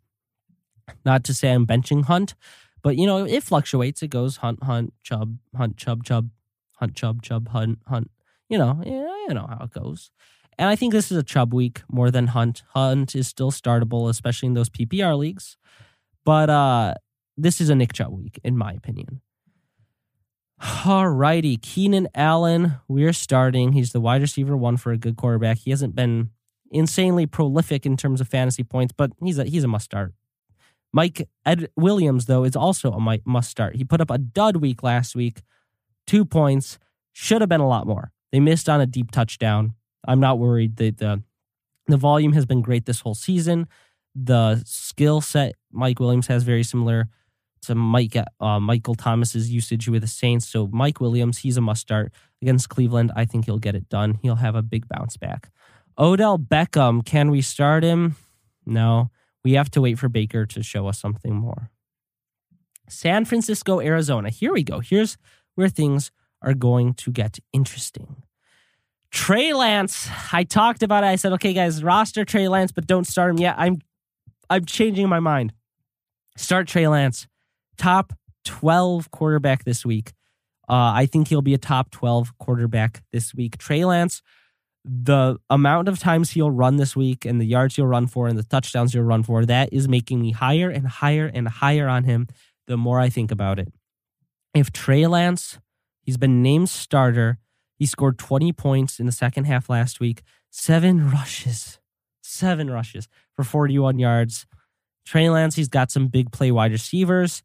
Not 1.04 1.24
to 1.24 1.34
say 1.34 1.52
I'm 1.52 1.66
benching 1.66 2.04
Hunt, 2.04 2.34
but 2.82 2.96
you 2.96 3.06
know, 3.06 3.24
it 3.24 3.42
fluctuates. 3.42 4.02
It 4.02 4.08
goes 4.08 4.36
Hunt, 4.36 4.62
Hunt, 4.62 4.92
Chubb, 5.02 5.38
Hunt, 5.56 5.76
Chubb, 5.76 6.04
Chubb, 6.04 6.30
Hunt, 6.76 6.94
Chubb, 6.94 7.22
Chubb, 7.22 7.48
Hunt, 7.48 7.78
Hunt. 7.86 8.10
You 8.48 8.58
know, 8.58 8.80
yeah, 8.84 9.26
you 9.28 9.34
know 9.34 9.46
how 9.46 9.64
it 9.64 9.72
goes. 9.72 10.10
And 10.58 10.68
I 10.68 10.74
think 10.74 10.92
this 10.92 11.12
is 11.12 11.16
a 11.16 11.22
Chubb 11.22 11.54
week 11.54 11.82
more 11.88 12.10
than 12.10 12.28
Hunt. 12.28 12.64
Hunt 12.74 13.14
is 13.14 13.28
still 13.28 13.52
startable, 13.52 14.10
especially 14.10 14.48
in 14.48 14.54
those 14.54 14.68
PPR 14.68 15.16
leagues. 15.16 15.56
But 16.24 16.50
uh 16.50 16.94
this 17.36 17.60
is 17.60 17.70
a 17.70 17.74
Nick 17.74 17.92
Chubb 17.92 18.12
week, 18.12 18.40
in 18.42 18.58
my 18.58 18.72
opinion. 18.72 19.20
All 20.84 21.08
righty. 21.08 21.56
Keenan 21.56 22.08
Allen, 22.16 22.74
we're 22.88 23.12
starting. 23.12 23.72
He's 23.72 23.92
the 23.92 24.00
wide 24.00 24.22
receiver 24.22 24.56
one 24.56 24.76
for 24.76 24.90
a 24.90 24.98
good 24.98 25.16
quarterback. 25.16 25.58
He 25.58 25.70
hasn't 25.70 25.94
been 25.94 26.30
insanely 26.72 27.26
prolific 27.26 27.86
in 27.86 27.96
terms 27.96 28.20
of 28.20 28.28
fantasy 28.28 28.64
points, 28.64 28.92
but 28.96 29.12
he's 29.22 29.38
a 29.38 29.44
he's 29.44 29.64
a 29.64 29.68
must 29.68 29.84
start. 29.84 30.14
Mike 30.92 31.28
Ed 31.44 31.68
Williams, 31.76 32.26
though, 32.26 32.44
is 32.44 32.56
also 32.56 32.92
a 32.92 33.20
must 33.24 33.50
start. 33.50 33.76
He 33.76 33.84
put 33.84 34.00
up 34.00 34.10
a 34.10 34.18
dud 34.18 34.56
week 34.56 34.82
last 34.82 35.14
week, 35.14 35.42
two 36.06 36.24
points. 36.24 36.78
Should 37.12 37.40
have 37.40 37.48
been 37.48 37.60
a 37.60 37.68
lot 37.68 37.86
more. 37.86 38.12
They 38.32 38.40
missed 38.40 38.68
on 38.68 38.80
a 38.80 38.86
deep 38.86 39.10
touchdown. 39.10 39.74
I'm 40.06 40.20
not 40.20 40.38
worried. 40.38 40.76
The 40.76 40.90
the, 40.90 41.22
the 41.86 41.96
volume 41.96 42.32
has 42.32 42.46
been 42.46 42.62
great 42.62 42.86
this 42.86 43.00
whole 43.00 43.14
season. 43.14 43.66
The 44.14 44.62
skill 44.64 45.20
set 45.20 45.54
Mike 45.70 46.00
Williams 46.00 46.26
has 46.26 46.42
very 46.42 46.62
similar 46.62 47.08
to 47.62 47.74
Mike 47.74 48.16
uh, 48.40 48.60
Michael 48.60 48.94
Thomas's 48.94 49.50
usage 49.50 49.88
with 49.88 50.02
the 50.02 50.08
Saints. 50.08 50.46
So 50.46 50.68
Mike 50.68 51.00
Williams, 51.00 51.38
he's 51.38 51.56
a 51.56 51.60
must 51.60 51.80
start 51.80 52.12
against 52.40 52.68
Cleveland. 52.68 53.12
I 53.16 53.24
think 53.24 53.46
he'll 53.46 53.58
get 53.58 53.74
it 53.74 53.88
done. 53.88 54.18
He'll 54.22 54.36
have 54.36 54.54
a 54.54 54.62
big 54.62 54.88
bounce 54.88 55.16
back. 55.16 55.50
Odell 55.98 56.38
Beckham, 56.38 57.04
can 57.04 57.30
we 57.30 57.42
start 57.42 57.82
him? 57.82 58.16
No, 58.64 59.10
we 59.44 59.52
have 59.54 59.70
to 59.72 59.80
wait 59.80 59.98
for 59.98 60.08
Baker 60.08 60.46
to 60.46 60.62
show 60.62 60.86
us 60.86 60.98
something 60.98 61.34
more. 61.34 61.70
San 62.88 63.24
Francisco, 63.24 63.80
Arizona. 63.80 64.30
Here 64.30 64.52
we 64.52 64.62
go. 64.62 64.80
Here's 64.80 65.18
where 65.54 65.68
things 65.68 66.10
are 66.40 66.54
going 66.54 66.94
to 66.94 67.10
get 67.10 67.38
interesting. 67.52 68.22
Trey 69.10 69.52
Lance, 69.52 70.08
I 70.32 70.44
talked 70.44 70.82
about 70.82 71.04
it. 71.04 71.08
I 71.08 71.16
said, 71.16 71.32
okay, 71.34 71.52
guys, 71.52 71.82
roster 71.82 72.24
Trey 72.24 72.48
Lance, 72.48 72.72
but 72.72 72.86
don't 72.86 73.06
start 73.06 73.30
him 73.30 73.38
yet. 73.38 73.54
I'm 73.58 73.80
I'm 74.50 74.64
changing 74.64 75.08
my 75.08 75.20
mind. 75.20 75.52
Start 76.36 76.68
Trey 76.68 76.88
Lance 76.88 77.26
top 77.78 78.12
12 78.44 79.10
quarterback 79.10 79.64
this 79.64 79.86
week. 79.86 80.12
Uh, 80.68 80.92
I 80.94 81.06
think 81.06 81.28
he'll 81.28 81.42
be 81.42 81.54
a 81.54 81.58
top 81.58 81.90
12 81.90 82.36
quarterback 82.38 83.02
this 83.12 83.34
week. 83.34 83.56
Trey 83.56 83.84
Lance, 83.84 84.20
the 84.84 85.36
amount 85.48 85.88
of 85.88 85.98
times 85.98 86.32
he'll 86.32 86.50
run 86.50 86.76
this 86.76 86.94
week 86.94 87.24
and 87.24 87.40
the 87.40 87.46
yards 87.46 87.76
he'll 87.76 87.86
run 87.86 88.06
for 88.06 88.28
and 88.28 88.38
the 88.38 88.42
touchdowns 88.42 88.92
he'll 88.92 89.02
run 89.02 89.22
for, 89.22 89.46
that 89.46 89.72
is 89.72 89.88
making 89.88 90.20
me 90.20 90.32
higher 90.32 90.68
and 90.68 90.86
higher 90.86 91.30
and 91.32 91.48
higher 91.48 91.88
on 91.88 92.04
him 92.04 92.26
the 92.66 92.76
more 92.76 93.00
I 93.00 93.08
think 93.08 93.30
about 93.30 93.58
it. 93.58 93.72
If 94.52 94.72
Trey 94.72 95.06
Lance, 95.06 95.58
he's 96.02 96.18
been 96.18 96.42
named 96.42 96.68
starter, 96.68 97.38
he 97.78 97.86
scored 97.86 98.18
20 98.18 98.52
points 98.52 98.98
in 98.98 99.06
the 99.06 99.12
second 99.12 99.44
half 99.44 99.70
last 99.70 100.00
week, 100.00 100.22
seven 100.50 101.10
rushes, 101.12 101.78
seven 102.22 102.70
rushes 102.70 103.08
for 103.34 103.44
41 103.44 103.98
yards. 103.98 104.46
Trey 105.06 105.30
Lance, 105.30 105.56
he's 105.56 105.68
got 105.68 105.90
some 105.90 106.08
big 106.08 106.32
play 106.32 106.50
wide 106.50 106.72
receivers. 106.72 107.42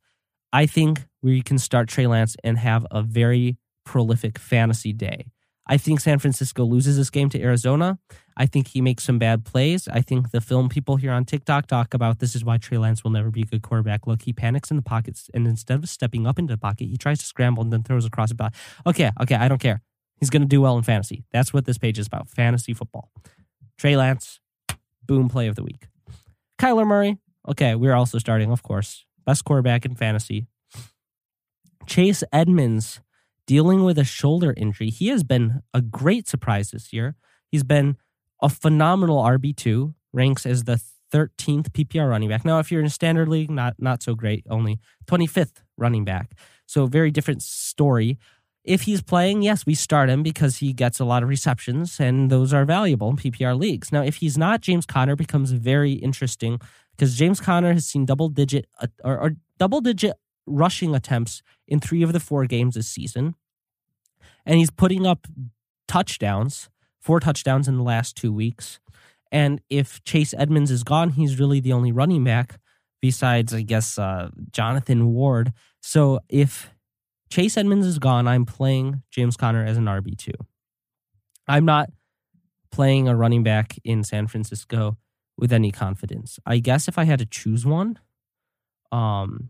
I 0.51 0.65
think 0.65 1.05
we 1.21 1.41
can 1.41 1.57
start 1.57 1.87
Trey 1.87 2.07
Lance 2.07 2.35
and 2.43 2.57
have 2.57 2.85
a 2.91 3.01
very 3.01 3.57
prolific 3.85 4.37
fantasy 4.37 4.93
day. 4.93 5.27
I 5.65 5.77
think 5.77 6.01
San 6.01 6.19
Francisco 6.19 6.65
loses 6.65 6.97
this 6.97 7.09
game 7.09 7.29
to 7.29 7.41
Arizona. 7.41 7.97
I 8.35 8.47
think 8.47 8.67
he 8.67 8.81
makes 8.81 9.03
some 9.05 9.17
bad 9.17 9.45
plays. 9.45 9.87
I 9.87 10.01
think 10.01 10.31
the 10.31 10.41
film 10.41 10.67
people 10.67 10.97
here 10.97 11.11
on 11.11 11.23
TikTok 11.23 11.67
talk 11.67 11.93
about 11.93 12.19
this 12.19 12.35
is 12.35 12.43
why 12.43 12.57
Trey 12.57 12.77
Lance 12.77 13.03
will 13.03 13.11
never 13.11 13.31
be 13.31 13.43
a 13.43 13.45
good 13.45 13.61
quarterback. 13.61 14.05
Look, 14.05 14.23
he 14.23 14.33
panics 14.33 14.71
in 14.71 14.77
the 14.77 14.83
pockets, 14.83 15.29
and 15.33 15.47
instead 15.47 15.79
of 15.79 15.89
stepping 15.89 16.27
up 16.27 16.37
into 16.37 16.53
the 16.53 16.57
pocket, 16.57 16.85
he 16.85 16.97
tries 16.97 17.19
to 17.19 17.25
scramble 17.25 17.63
and 17.63 17.71
then 17.71 17.83
throws 17.83 18.05
across 18.05 18.29
the 18.29 18.35
back. 18.35 18.53
Okay, 18.85 19.11
okay, 19.21 19.35
I 19.35 19.47
don't 19.47 19.61
care. 19.61 19.81
He's 20.23 20.29
going 20.29 20.41
to 20.41 20.47
do 20.47 20.61
well 20.61 20.77
in 20.77 20.83
fantasy. 20.83 21.25
That's 21.33 21.53
what 21.53 21.65
this 21.65 21.77
page 21.77 21.99
is 21.99 22.07
about 22.07 22.29
fantasy 22.29 22.73
football. 22.73 23.11
Trey 23.77 23.97
Lance, 23.97 24.39
boom 25.05 25.27
play 25.27 25.47
of 25.47 25.55
the 25.55 25.63
week. 25.63 25.87
Kyler 26.57 26.87
Murray, 26.87 27.17
okay, 27.47 27.75
we're 27.75 27.93
also 27.93 28.17
starting, 28.19 28.51
of 28.51 28.63
course 28.63 29.05
best 29.25 29.45
quarterback 29.45 29.85
in 29.85 29.95
fantasy. 29.95 30.47
Chase 31.85 32.23
Edmonds 32.31 33.01
dealing 33.45 33.83
with 33.83 33.97
a 33.97 34.03
shoulder 34.03 34.53
injury. 34.55 34.89
He 34.89 35.09
has 35.09 35.23
been 35.23 35.61
a 35.73 35.81
great 35.81 36.27
surprise 36.27 36.71
this 36.71 36.93
year. 36.93 37.15
He's 37.51 37.63
been 37.63 37.97
a 38.41 38.49
phenomenal 38.49 39.21
RB2, 39.21 39.93
ranks 40.13 40.45
as 40.45 40.63
the 40.63 40.81
13th 41.13 41.69
PPR 41.69 42.09
running 42.09 42.29
back. 42.29 42.45
Now, 42.45 42.59
if 42.59 42.71
you're 42.71 42.79
in 42.79 42.87
a 42.87 42.91
standard 42.91 43.27
league, 43.27 43.51
not 43.51 43.75
not 43.77 44.01
so 44.01 44.15
great, 44.15 44.45
only 44.49 44.79
25th 45.05 45.61
running 45.77 46.05
back. 46.05 46.31
So 46.65 46.85
very 46.85 47.11
different 47.11 47.43
story. 47.43 48.17
If 48.63 48.83
he's 48.83 49.01
playing, 49.01 49.41
yes, 49.41 49.65
we 49.65 49.75
start 49.75 50.09
him 50.09 50.23
because 50.23 50.57
he 50.57 50.71
gets 50.71 50.99
a 50.99 51.05
lot 51.05 51.21
of 51.21 51.29
receptions 51.29 51.99
and 51.99 52.29
those 52.29 52.53
are 52.53 52.63
valuable 52.63 53.09
in 53.09 53.17
PPR 53.17 53.59
leagues. 53.59 53.91
Now, 53.91 54.03
if 54.03 54.17
he's 54.17 54.37
not, 54.37 54.61
James 54.61 54.85
Conner 54.85 55.17
becomes 55.17 55.51
very 55.51 55.93
interesting 55.93 56.59
because 56.91 57.15
James 57.15 57.41
Conner 57.41 57.73
has 57.73 57.85
seen 57.85 58.05
double 58.05 58.29
digit 58.29 58.67
uh, 58.79 58.87
or, 59.03 59.19
or 59.19 59.31
double 59.57 59.81
digit 59.81 60.13
rushing 60.45 60.95
attempts 60.95 61.41
in 61.67 61.79
three 61.79 62.03
of 62.03 62.13
the 62.13 62.19
four 62.19 62.45
games 62.45 62.75
this 62.75 62.87
season, 62.87 63.35
and 64.45 64.57
he's 64.57 64.71
putting 64.71 65.05
up 65.05 65.27
touchdowns, 65.87 66.69
four 66.99 67.19
touchdowns 67.19 67.67
in 67.67 67.77
the 67.77 67.83
last 67.83 68.15
two 68.15 68.31
weeks. 68.31 68.79
And 69.31 69.61
if 69.69 70.03
Chase 70.03 70.33
Edmonds 70.37 70.69
is 70.69 70.83
gone, 70.83 71.11
he's 71.11 71.39
really 71.39 71.59
the 71.59 71.73
only 71.73 71.91
running 71.91 72.23
back 72.23 72.59
besides, 73.01 73.53
I 73.53 73.61
guess, 73.61 73.97
uh, 73.97 74.29
Jonathan 74.51 75.07
Ward. 75.13 75.53
So 75.81 76.19
if 76.29 76.69
Chase 77.33 77.57
Edmonds 77.57 77.87
is 77.87 77.97
gone, 77.97 78.27
I'm 78.27 78.45
playing 78.45 79.01
James 79.09 79.35
Conner 79.35 79.65
as 79.65 79.75
an 79.75 79.85
RB2. 79.85 80.35
I'm 81.47 81.65
not 81.65 81.89
playing 82.71 83.07
a 83.07 83.15
running 83.15 83.41
back 83.41 83.79
in 83.83 84.03
San 84.03 84.27
Francisco 84.27 84.97
with 85.35 85.51
any 85.51 85.71
confidence. 85.71 86.37
I 86.45 86.59
guess 86.59 86.87
if 86.87 86.99
I 86.99 87.05
had 87.05 87.17
to 87.17 87.25
choose 87.25 87.65
one, 87.65 87.97
um, 88.91 89.49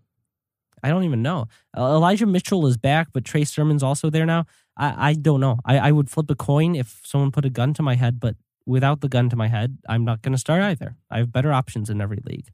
I 0.81 0.87
don't 0.87 1.03
even 1.03 1.21
know. 1.21 1.49
Elijah 1.75 2.25
Mitchell 2.25 2.65
is 2.67 2.77
back, 2.77 3.09
but 3.11 3.25
Trey 3.25 3.43
Sermon's 3.43 3.83
also 3.83 4.09
there 4.09 4.25
now. 4.25 4.45
I, 4.77 5.09
I 5.09 5.13
don't 5.13 5.41
know. 5.41 5.57
I, 5.65 5.77
I 5.79 5.91
would 5.91 6.09
flip 6.09 6.29
a 6.29 6.35
coin 6.35 6.75
if 6.75 7.01
someone 7.03 7.31
put 7.31 7.43
a 7.43 7.49
gun 7.49 7.73
to 7.73 7.83
my 7.83 7.95
head, 7.95 8.17
but 8.17 8.37
without 8.65 9.01
the 9.01 9.09
gun 9.09 9.29
to 9.29 9.35
my 9.35 9.49
head, 9.49 9.79
I'm 9.89 10.05
not 10.05 10.21
going 10.21 10.31
to 10.31 10.37
start 10.37 10.61
either. 10.61 10.95
I 11.11 11.17
have 11.17 11.33
better 11.33 11.51
options 11.51 11.89
in 11.89 11.99
every 11.99 12.21
league. 12.25 12.47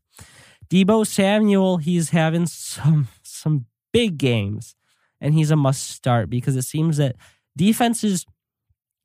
Deebo 0.72 1.06
Samuel, 1.06 1.78
he's 1.78 2.10
having 2.10 2.48
some 2.48 3.10
some 3.22 3.68
big 3.94 4.18
games, 4.18 4.76
and 5.22 5.34
he's 5.34 5.52
a 5.52 5.56
must 5.56 5.90
start 5.90 6.30
because 6.30 6.56
it 6.56 6.64
seems 6.64 6.98
that 6.98 7.16
defenses. 7.56 8.26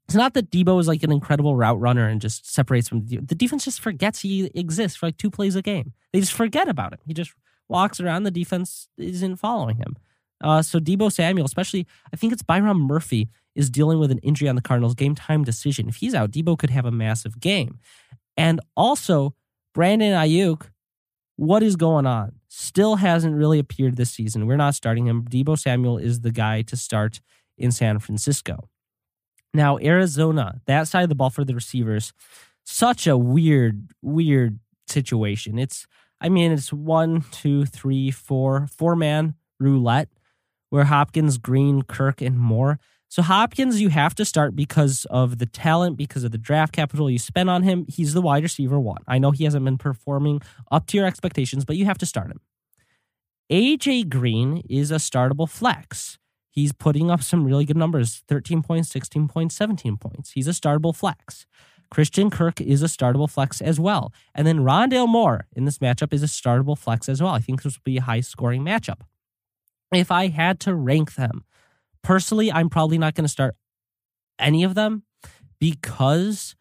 It's 0.06 0.14
not 0.14 0.34
that 0.34 0.50
Deebo 0.50 0.78
is 0.78 0.86
like 0.86 1.02
an 1.02 1.10
incredible 1.10 1.56
route 1.56 1.80
runner 1.80 2.06
and 2.06 2.20
just 2.20 2.52
separates 2.52 2.88
from 2.88 3.06
the, 3.06 3.16
the 3.18 3.34
defense. 3.34 3.64
Just 3.64 3.80
forgets 3.80 4.20
he 4.20 4.50
exists 4.54 4.98
for 4.98 5.06
like 5.06 5.16
two 5.16 5.30
plays 5.30 5.56
a 5.56 5.62
game. 5.62 5.94
They 6.12 6.20
just 6.20 6.34
forget 6.34 6.68
about 6.68 6.92
him. 6.92 6.98
He 7.06 7.14
just 7.14 7.32
walks 7.68 8.00
around. 8.00 8.24
The 8.24 8.30
defense 8.30 8.88
isn't 8.98 9.36
following 9.36 9.76
him. 9.76 9.96
Uh, 10.42 10.60
so 10.60 10.78
Deebo 10.78 11.10
Samuel, 11.10 11.46
especially, 11.46 11.86
I 12.12 12.16
think 12.16 12.32
it's 12.32 12.42
Byron 12.42 12.76
Murphy 12.76 13.30
is 13.54 13.70
dealing 13.70 13.98
with 13.98 14.10
an 14.10 14.18
injury 14.18 14.48
on 14.48 14.56
the 14.56 14.62
Cardinals 14.62 14.94
game 14.94 15.14
time 15.14 15.42
decision. 15.42 15.88
If 15.88 15.96
he's 15.96 16.14
out, 16.14 16.30
Deebo 16.30 16.58
could 16.58 16.70
have 16.70 16.84
a 16.84 16.90
massive 16.90 17.40
game. 17.40 17.78
And 18.36 18.60
also, 18.76 19.34
Brandon 19.74 20.12
Aiyuk, 20.12 20.68
what 21.36 21.62
is 21.62 21.76
going 21.76 22.06
on? 22.06 22.32
Still 22.56 22.96
hasn't 22.96 23.34
really 23.34 23.58
appeared 23.58 23.96
this 23.96 24.12
season. 24.12 24.46
We're 24.46 24.56
not 24.56 24.76
starting 24.76 25.08
him. 25.08 25.24
Deebo 25.24 25.58
Samuel 25.58 25.98
is 25.98 26.20
the 26.20 26.30
guy 26.30 26.62
to 26.62 26.76
start 26.76 27.20
in 27.58 27.72
San 27.72 27.98
Francisco. 27.98 28.68
Now, 29.52 29.76
Arizona, 29.78 30.60
that 30.66 30.86
side 30.86 31.02
of 31.02 31.08
the 31.08 31.16
ball 31.16 31.30
for 31.30 31.44
the 31.44 31.56
receivers, 31.56 32.12
such 32.64 33.08
a 33.08 33.18
weird, 33.18 33.90
weird 34.02 34.60
situation. 34.86 35.58
It's, 35.58 35.88
I 36.20 36.28
mean, 36.28 36.52
it's 36.52 36.72
one, 36.72 37.24
two, 37.32 37.66
three, 37.66 38.12
four, 38.12 38.68
four 38.68 38.94
man 38.94 39.34
roulette 39.58 40.10
where 40.70 40.84
Hopkins, 40.84 41.38
Green, 41.38 41.82
Kirk, 41.82 42.22
and 42.22 42.38
Moore. 42.38 42.78
So 43.14 43.22
Hopkins, 43.22 43.80
you 43.80 43.90
have 43.90 44.16
to 44.16 44.24
start 44.24 44.56
because 44.56 45.06
of 45.08 45.38
the 45.38 45.46
talent, 45.46 45.96
because 45.96 46.24
of 46.24 46.32
the 46.32 46.36
draft 46.36 46.72
capital 46.72 47.08
you 47.08 47.20
spent 47.20 47.48
on 47.48 47.62
him. 47.62 47.86
He's 47.88 48.12
the 48.12 48.20
wide 48.20 48.42
receiver 48.42 48.80
one. 48.80 49.02
I 49.06 49.18
know 49.20 49.30
he 49.30 49.44
hasn't 49.44 49.64
been 49.64 49.78
performing 49.78 50.42
up 50.72 50.88
to 50.88 50.96
your 50.96 51.06
expectations, 51.06 51.64
but 51.64 51.76
you 51.76 51.84
have 51.84 51.98
to 51.98 52.06
start 52.06 52.32
him. 52.32 52.40
AJ 53.52 54.08
Green 54.08 54.64
is 54.68 54.90
a 54.90 54.96
startable 54.96 55.48
flex. 55.48 56.18
He's 56.50 56.72
putting 56.72 57.08
up 57.08 57.22
some 57.22 57.44
really 57.44 57.64
good 57.64 57.76
numbers 57.76 58.24
13 58.26 58.64
points, 58.64 58.88
16 58.88 59.28
points, 59.28 59.54
17 59.54 59.96
points. 59.96 60.32
He's 60.32 60.48
a 60.48 60.50
startable 60.50 60.92
flex. 60.92 61.46
Christian 61.92 62.30
Kirk 62.30 62.60
is 62.60 62.82
a 62.82 62.86
startable 62.86 63.30
flex 63.30 63.60
as 63.60 63.78
well. 63.78 64.12
And 64.34 64.44
then 64.44 64.64
Rondale 64.64 65.06
Moore 65.06 65.46
in 65.54 65.66
this 65.66 65.78
matchup 65.78 66.12
is 66.12 66.24
a 66.24 66.26
startable 66.26 66.76
flex 66.76 67.08
as 67.08 67.22
well. 67.22 67.32
I 67.32 67.38
think 67.38 67.62
this 67.62 67.76
will 67.76 67.82
be 67.84 67.98
a 67.98 68.02
high 68.02 68.22
scoring 68.22 68.64
matchup. 68.64 69.02
If 69.92 70.10
I 70.10 70.26
had 70.26 70.58
to 70.60 70.74
rank 70.74 71.14
them, 71.14 71.44
personally, 72.04 72.52
I'm 72.52 72.70
probably 72.70 72.98
not 72.98 73.14
going 73.14 73.24
to 73.24 73.28
start 73.28 73.56
any 74.38 74.62
of 74.62 74.74
them 74.74 75.02
because 75.58 76.54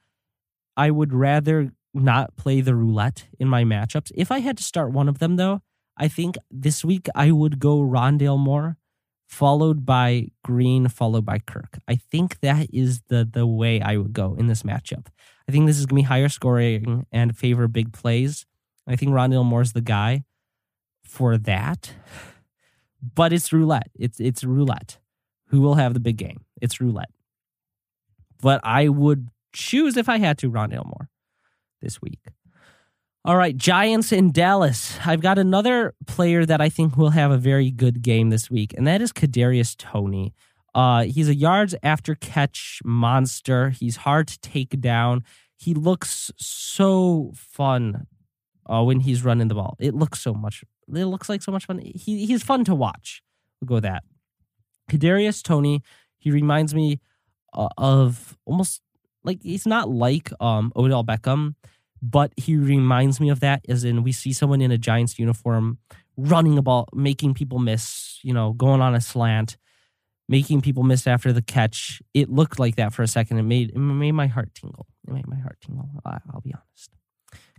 I 0.75 0.89
would 0.89 1.13
rather 1.13 1.71
not 1.93 2.35
play 2.35 2.62
the 2.62 2.73
roulette 2.73 3.25
in 3.39 3.47
my 3.47 3.63
matchups. 3.63 4.12
If 4.15 4.31
I 4.31 4.39
had 4.39 4.57
to 4.57 4.63
start 4.63 4.91
one 4.91 5.07
of 5.07 5.19
them, 5.19 5.35
though, 5.35 5.62
I 5.97 6.07
think 6.07 6.38
this 6.50 6.83
week 6.83 7.07
I 7.13 7.31
would 7.31 7.59
go 7.59 7.79
Rondale 7.81 8.39
Moore, 8.39 8.77
followed 9.27 9.85
by 9.85 10.29
Green, 10.43 10.88
followed 10.88 11.25
by 11.25 11.39
Kirk. 11.39 11.77
I 11.88 11.95
think 11.95 12.39
that 12.39 12.67
is 12.73 13.01
the 13.09 13.27
the 13.31 13.45
way 13.45 13.79
I 13.81 13.97
would 13.97 14.13
go 14.13 14.35
in 14.35 14.47
this 14.47 14.63
matchup. 14.63 15.07
I 15.47 15.51
think 15.51 15.67
this 15.67 15.77
is 15.77 15.85
gonna 15.85 16.01
be 16.01 16.03
higher 16.03 16.29
scoring 16.29 17.05
and 17.12 17.38
favor 17.38 17.67
big 17.67 17.93
plays. 17.93 18.45
I 18.88 18.95
think 18.95 19.12
Rondale 19.12 19.45
Moore's 19.45 19.73
the 19.73 19.81
guy 19.81 20.24
for 21.03 21.37
that. 21.37 21.94
But 23.15 23.33
it's 23.33 23.51
roulette. 23.51 23.91
It's 23.96 24.20
it's 24.20 24.44
roulette. 24.44 24.98
Who 25.53 25.61
will 25.61 25.75
have 25.75 25.94
the 25.94 26.00
big 26.00 26.18
game? 26.18 26.44
It's 26.63 26.81
roulette. 26.81 27.11
But 28.42 28.59
I 28.63 28.87
would 28.89 29.29
choose 29.53 29.98
if 29.98 30.09
I 30.09 30.18
had 30.18 30.39
to 30.39 30.50
Ron 30.50 30.72
Moore 30.72 31.09
this 31.79 32.01
week. 32.01 32.22
All 33.24 33.37
right, 33.37 33.55
Giants 33.55 34.11
in 34.11 34.31
Dallas. 34.31 34.98
I've 35.05 35.22
got 35.22 35.37
another 35.37 35.94
player 36.07 36.44
that 36.44 36.59
I 36.59 36.70
think 36.70 36.98
will 36.98 37.11
have 37.11 37.29
a 37.29 37.37
very 37.37 37.70
good 37.70 38.01
game 38.01 38.31
this 38.31 38.50
week, 38.50 38.74
and 38.75 38.87
that 38.87 39.00
is 39.00 39.13
Kadarius 39.13 39.77
Toney. 39.77 40.33
Uh, 40.74 41.03
he's 41.03 41.29
a 41.29 41.35
yards 41.35 41.75
after 41.83 42.16
catch 42.16 42.81
monster. 42.83 43.70
He's 43.70 43.98
hard 43.98 44.27
to 44.29 44.39
take 44.39 44.81
down. 44.81 45.24
He 45.55 45.75
looks 45.75 46.31
so 46.35 47.31
fun 47.35 48.07
uh, 48.66 48.81
when 48.81 49.01
he's 49.01 49.24
running 49.24 49.50
the 49.50 49.55
ball. 49.55 49.77
It 49.79 49.94
looks 49.94 50.20
so 50.20 50.33
much. 50.33 50.63
It 50.87 51.05
looks 51.05 51.29
like 51.29 51.44
so 51.44 51.51
much 51.51 51.68
fun. 51.68 51.77
He 51.77 52.25
he's 52.25 52.42
fun 52.42 52.66
to 52.66 52.74
watch. 52.74 53.22
We'll 53.61 53.68
go 53.68 53.79
that. 53.81 54.03
Kadarius 54.89 55.41
Toney, 55.43 55.81
He 56.19 56.31
reminds 56.31 56.74
me 56.74 57.00
uh, 57.53 57.69
of 57.77 58.37
almost 58.46 58.81
like 59.24 59.41
he's 59.41 59.65
not 59.65 59.89
like 59.89 60.31
um, 60.39 60.72
Odell 60.75 61.03
Beckham, 61.03 61.55
but 62.01 62.31
he 62.35 62.55
reminds 62.55 63.19
me 63.19 63.29
of 63.29 63.39
that. 63.39 63.65
As 63.69 63.83
in, 63.83 64.03
we 64.03 64.11
see 64.11 64.33
someone 64.33 64.61
in 64.61 64.72
a 64.72 64.77
Giants 64.77 65.17
uniform 65.17 65.77
running 66.17 66.55
the 66.55 66.61
ball, 66.61 66.87
making 66.93 67.33
people 67.33 67.59
miss. 67.59 68.19
You 68.24 68.33
know, 68.33 68.53
going 68.53 68.81
on 68.81 68.96
a 68.96 69.01
slant, 69.01 69.57
making 70.27 70.61
people 70.61 70.83
miss 70.83 71.07
after 71.07 71.31
the 71.31 71.41
catch. 71.41 72.01
It 72.13 72.29
looked 72.29 72.59
like 72.59 72.75
that 72.75 72.93
for 72.93 73.03
a 73.03 73.07
second. 73.07 73.37
It 73.37 73.43
made 73.43 73.69
it 73.69 73.77
made 73.77 74.11
my 74.11 74.27
heart 74.27 74.53
tingle. 74.53 74.87
It 75.07 75.13
made 75.13 75.27
my 75.27 75.37
heart 75.37 75.57
tingle. 75.61 75.89
I'll 76.05 76.41
be 76.41 76.53
honest. 76.53 76.91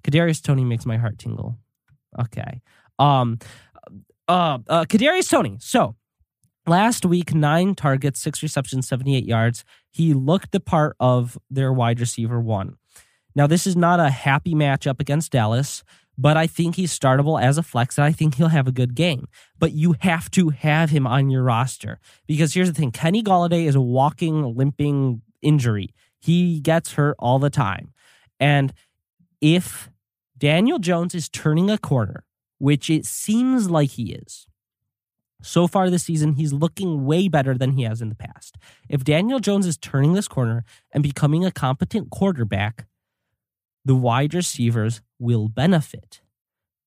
Kadarius 0.02 0.42
Toney 0.42 0.64
makes 0.64 0.84
my 0.84 0.98
heart 0.98 1.18
tingle. 1.18 1.58
Okay. 2.18 2.60
Um. 2.98 3.38
Uh. 4.28 4.58
uh 4.68 4.84
Kadarius 4.84 5.30
Toney. 5.30 5.56
So 5.60 5.96
last 6.66 7.05
week, 7.05 7.35
nine 7.35 7.74
targets, 7.74 8.20
six 8.20 8.42
receptions, 8.42 8.88
seventy-eight 8.88 9.27
yards. 9.27 9.64
He 9.90 10.14
looked 10.14 10.53
the 10.53 10.61
part 10.61 10.96
of 10.98 11.38
their 11.50 11.72
wide 11.72 12.00
receiver 12.00 12.40
one. 12.40 12.77
Now, 13.35 13.46
this 13.46 13.66
is 13.66 13.77
not 13.77 14.00
a 14.00 14.11
happy 14.11 14.55
matchup 14.55 15.00
against 15.00 15.33
Dallas, 15.33 15.83
but 16.16 16.37
I 16.37 16.46
think 16.46 16.77
he's 16.77 16.96
startable 16.96 17.42
as 17.42 17.59
a 17.59 17.62
flex, 17.62 17.98
and 17.98 18.05
I 18.05 18.12
think 18.12 18.37
he'll 18.37 18.48
have 18.48 18.68
a 18.68 18.72
good 18.72 18.94
game. 18.94 19.27
But 19.59 19.72
you 19.72 19.96
have 20.00 20.31
to 20.33 20.50
have 20.50 20.90
him 20.90 21.07
on 21.07 21.31
your 21.31 21.42
roster 21.42 21.98
because 22.27 22.55
here's 22.55 22.68
the 22.68 22.74
thing: 22.74 22.92
Kenny 22.92 23.22
Golladay 23.22 23.66
is 23.66 23.74
a 23.74 23.81
walking, 23.81 24.55
limping 24.55 25.22
injury. 25.42 25.94
He 26.20 26.61
gets 26.61 26.92
hurt 26.94 27.16
all 27.18 27.38
the 27.38 27.50
time, 27.50 27.92
and 28.38 28.72
if 29.40 29.90
Daniel 30.37 30.79
Jones 30.79 31.14
is 31.14 31.29
turning 31.29 31.70
a 31.70 31.79
corner, 31.79 32.24
which 32.59 32.90
it 32.90 33.07
seems 33.07 33.70
like 33.70 33.90
he 33.90 34.12
is. 34.12 34.46
So 35.44 35.66
far 35.66 35.90
this 35.90 36.04
season, 36.04 36.35
he's 36.35 36.54
looking 36.54 37.04
way 37.04 37.28
better 37.28 37.57
than 37.57 37.72
he 37.72 37.83
has 37.83 38.00
in 38.00 38.09
the 38.09 38.14
past. 38.14 38.57
If 38.88 39.04
Daniel 39.04 39.40
Jones 39.40 39.66
is 39.66 39.76
turning 39.76 40.14
this 40.14 40.26
corner 40.26 40.64
and 40.90 41.02
becoming 41.02 41.44
a 41.44 41.52
competent 41.52 42.11
quarterback, 42.11 42.87
the 43.85 43.94
wide 43.94 44.33
receivers 44.33 45.02
will 45.18 45.48
benefit. 45.48 46.22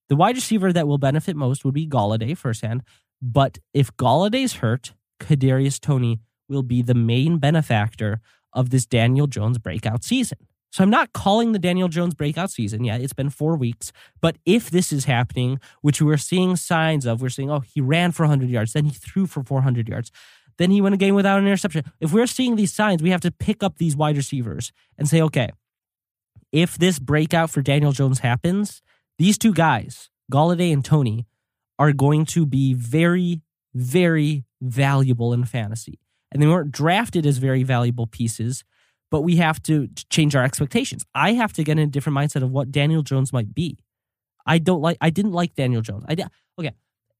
The 0.09 0.15
wide 0.15 0.35
receiver 0.35 0.73
that 0.73 0.87
will 0.87 0.97
benefit 0.97 1.35
most 1.35 1.63
would 1.65 1.75
be 1.75 1.87
Golladay 1.87 2.35
firsthand. 2.35 2.81
But 3.21 3.59
if 3.73 3.95
Golladay's 3.95 4.55
hurt, 4.55 4.93
Kadarius 5.19 5.79
Toney 5.79 6.19
will 6.49 6.63
be 6.63 6.81
the 6.81 6.95
main 6.95 7.37
benefactor 7.37 8.21
of 8.53 8.71
this 8.71 8.87
Daniel 8.87 9.27
Jones 9.27 9.59
breakout 9.59 10.03
season. 10.03 10.39
So 10.71 10.83
I'm 10.83 10.89
not 10.89 11.13
calling 11.13 11.53
the 11.53 11.59
Daniel 11.59 11.87
Jones 11.87 12.13
breakout 12.13 12.51
season 12.51 12.83
yet. 12.83 13.01
It's 13.01 13.13
been 13.13 13.29
four 13.29 13.55
weeks. 13.55 13.91
But 14.21 14.37
if 14.45 14.69
this 14.69 14.91
is 14.91 15.05
happening, 15.05 15.59
which 15.81 16.01
we're 16.01 16.17
seeing 16.17 16.55
signs 16.55 17.05
of, 17.05 17.21
we're 17.21 17.29
seeing, 17.29 17.49
oh, 17.49 17.61
he 17.61 17.81
ran 17.81 18.11
for 18.11 18.23
100 18.23 18.49
yards, 18.49 18.73
then 18.73 18.85
he 18.85 18.91
threw 18.91 19.25
for 19.25 19.43
400 19.43 19.87
yards, 19.87 20.11
then 20.57 20.71
he 20.71 20.81
won 20.81 20.93
a 20.93 20.97
game 20.97 21.15
without 21.15 21.39
an 21.39 21.45
interception. 21.45 21.85
If 21.99 22.11
we're 22.11 22.27
seeing 22.27 22.55
these 22.55 22.73
signs, 22.73 23.01
we 23.01 23.11
have 23.11 23.21
to 23.21 23.31
pick 23.31 23.63
up 23.63 23.77
these 23.77 23.95
wide 23.95 24.17
receivers 24.17 24.71
and 24.97 25.07
say, 25.07 25.21
okay, 25.21 25.51
if 26.51 26.77
this 26.77 26.99
breakout 26.99 27.49
for 27.49 27.61
Daniel 27.61 27.91
Jones 27.91 28.19
happens, 28.19 28.81
these 29.17 29.37
two 29.37 29.53
guys, 29.53 30.09
Golladay 30.31 30.73
and 30.73 30.83
Toney, 30.83 31.27
are 31.79 31.93
going 31.93 32.25
to 32.25 32.45
be 32.45 32.73
very, 32.73 33.41
very 33.73 34.45
valuable 34.61 35.33
in 35.33 35.45
fantasy. 35.45 35.99
And 36.31 36.41
they 36.41 36.47
weren't 36.47 36.71
drafted 36.71 37.25
as 37.25 37.37
very 37.37 37.63
valuable 37.63 38.07
pieces 38.07 38.63
but 39.09 39.21
we 39.21 39.37
have 39.37 39.61
to 39.63 39.87
change 40.09 40.35
our 40.35 40.43
expectations. 40.43 41.05
I 41.15 41.33
have 41.33 41.53
to 41.53 41.63
get 41.63 41.79
in 41.79 41.87
a 41.87 41.91
different 41.91 42.17
mindset 42.17 42.43
of 42.43 42.51
what 42.51 42.71
Daniel 42.71 43.03
Jones 43.03 43.31
might 43.31 43.53
be. 43.53 43.77
I 44.45 44.59
don't 44.59 44.81
like. 44.81 44.97
I 45.01 45.09
didn't 45.09 45.33
like 45.33 45.55
Daniel 45.55 45.81
Jones. 45.81 46.05
I 46.07 46.15
okay. 46.59 46.71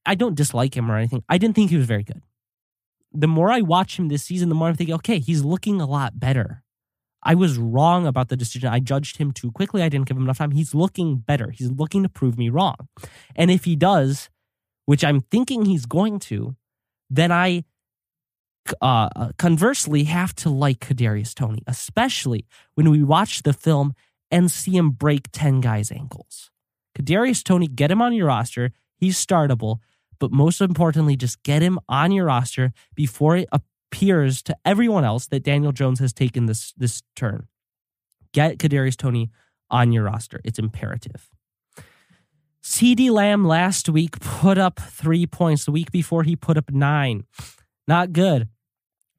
I 0.06 0.14
don't 0.14 0.34
dislike 0.34 0.76
him 0.76 0.90
or 0.90 0.96
anything. 0.96 1.22
I 1.28 1.38
didn't 1.38 1.54
think 1.54 1.70
he 1.70 1.76
was 1.76 1.86
very 1.86 2.04
good. 2.04 2.22
The 3.12 3.28
more 3.28 3.50
I 3.50 3.60
watch 3.60 3.98
him 3.98 4.08
this 4.08 4.24
season, 4.24 4.48
the 4.48 4.54
more 4.54 4.68
I'm 4.68 4.74
thinking, 4.74 4.94
okay, 4.96 5.18
he's 5.18 5.42
looking 5.42 5.80
a 5.80 5.86
lot 5.86 6.18
better. 6.18 6.62
I 7.22 7.34
was 7.34 7.58
wrong 7.58 8.06
about 8.06 8.28
the 8.28 8.36
decision. 8.36 8.68
I 8.68 8.80
judged 8.80 9.16
him 9.16 9.32
too 9.32 9.50
quickly. 9.50 9.82
I 9.82 9.88
didn't 9.88 10.06
give 10.06 10.16
him 10.16 10.22
enough 10.22 10.38
time. 10.38 10.52
He's 10.52 10.74
looking 10.74 11.16
better. 11.16 11.50
He's 11.50 11.70
looking 11.70 12.02
to 12.02 12.08
prove 12.08 12.38
me 12.38 12.48
wrong. 12.48 12.76
And 13.34 13.50
if 13.50 13.64
he 13.64 13.76
does, 13.76 14.30
which 14.86 15.04
I'm 15.04 15.20
thinking 15.20 15.64
he's 15.64 15.84
going 15.84 16.20
to, 16.20 16.56
then 17.10 17.32
I 17.32 17.64
uh, 18.80 19.32
conversely 19.38 20.04
have 20.04 20.34
to 20.36 20.50
like 20.50 20.80
Kadarius 20.80 21.34
Toney, 21.34 21.62
especially 21.66 22.46
when 22.74 22.90
we 22.90 23.02
watch 23.02 23.42
the 23.42 23.52
film 23.52 23.94
and 24.30 24.50
see 24.50 24.76
him 24.76 24.90
break 24.90 25.28
10 25.32 25.60
guys' 25.60 25.90
ankles. 25.90 26.50
Kadarius 26.96 27.42
Toney, 27.42 27.66
get 27.66 27.90
him 27.90 28.02
on 28.02 28.12
your 28.12 28.26
roster. 28.26 28.72
He's 28.96 29.24
startable, 29.24 29.78
but 30.18 30.32
most 30.32 30.60
importantly, 30.60 31.16
just 31.16 31.42
get 31.42 31.62
him 31.62 31.78
on 31.88 32.12
your 32.12 32.26
roster 32.26 32.72
before 32.94 33.36
it 33.36 33.48
appears 33.52 34.42
to 34.42 34.56
everyone 34.64 35.04
else 35.04 35.26
that 35.26 35.44
Daniel 35.44 35.72
Jones 35.72 36.00
has 36.00 36.12
taken 36.12 36.46
this 36.46 36.72
this 36.76 37.02
turn. 37.14 37.46
Get 38.32 38.58
Kadarius 38.58 38.96
Toney 38.96 39.30
on 39.70 39.92
your 39.92 40.04
roster. 40.04 40.40
It's 40.44 40.58
imperative. 40.58 41.30
CeeDee 42.62 43.10
Lamb 43.10 43.46
last 43.46 43.88
week 43.88 44.20
put 44.20 44.58
up 44.58 44.78
three 44.80 45.26
points. 45.26 45.64
The 45.64 45.70
week 45.70 45.90
before, 45.90 46.24
he 46.24 46.36
put 46.36 46.58
up 46.58 46.70
nine. 46.70 47.24
Not 47.86 48.12
good 48.12 48.48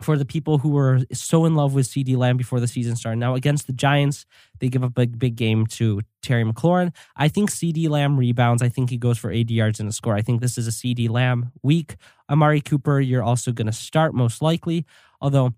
for 0.01 0.17
the 0.17 0.25
people 0.25 0.59
who 0.59 0.69
were 0.69 1.01
so 1.11 1.45
in 1.45 1.55
love 1.55 1.73
with 1.73 1.87
CeeDee 1.87 2.15
Lamb 2.15 2.37
before 2.37 2.59
the 2.59 2.67
season 2.67 2.95
started. 2.95 3.19
Now, 3.19 3.35
against 3.35 3.67
the 3.67 3.73
Giants, 3.73 4.25
they 4.59 4.69
give 4.69 4.83
up 4.83 4.97
a 4.97 5.07
big 5.07 5.35
game 5.35 5.67
to 5.67 6.01
Terry 6.21 6.45
McLaurin. 6.45 6.93
I 7.17 7.27
think 7.27 7.51
CeeDee 7.51 7.89
Lamb 7.89 8.17
rebounds. 8.17 8.61
I 8.61 8.69
think 8.69 8.89
he 8.89 8.97
goes 8.97 9.17
for 9.17 9.29
80 9.29 9.53
yards 9.53 9.79
and 9.79 9.89
a 9.89 9.91
score. 9.91 10.15
I 10.15 10.21
think 10.21 10.39
this 10.41 10.57
is 10.57 10.67
a 10.67 10.71
CeeDee 10.71 11.09
Lamb 11.09 11.51
week. 11.63 11.97
Amari 12.29 12.61
Cooper, 12.61 13.01
you're 13.01 13.23
also 13.23 13.51
going 13.51 13.67
to 13.67 13.73
start 13.73 14.13
most 14.13 14.41
likely, 14.41 14.85
although 15.19 15.53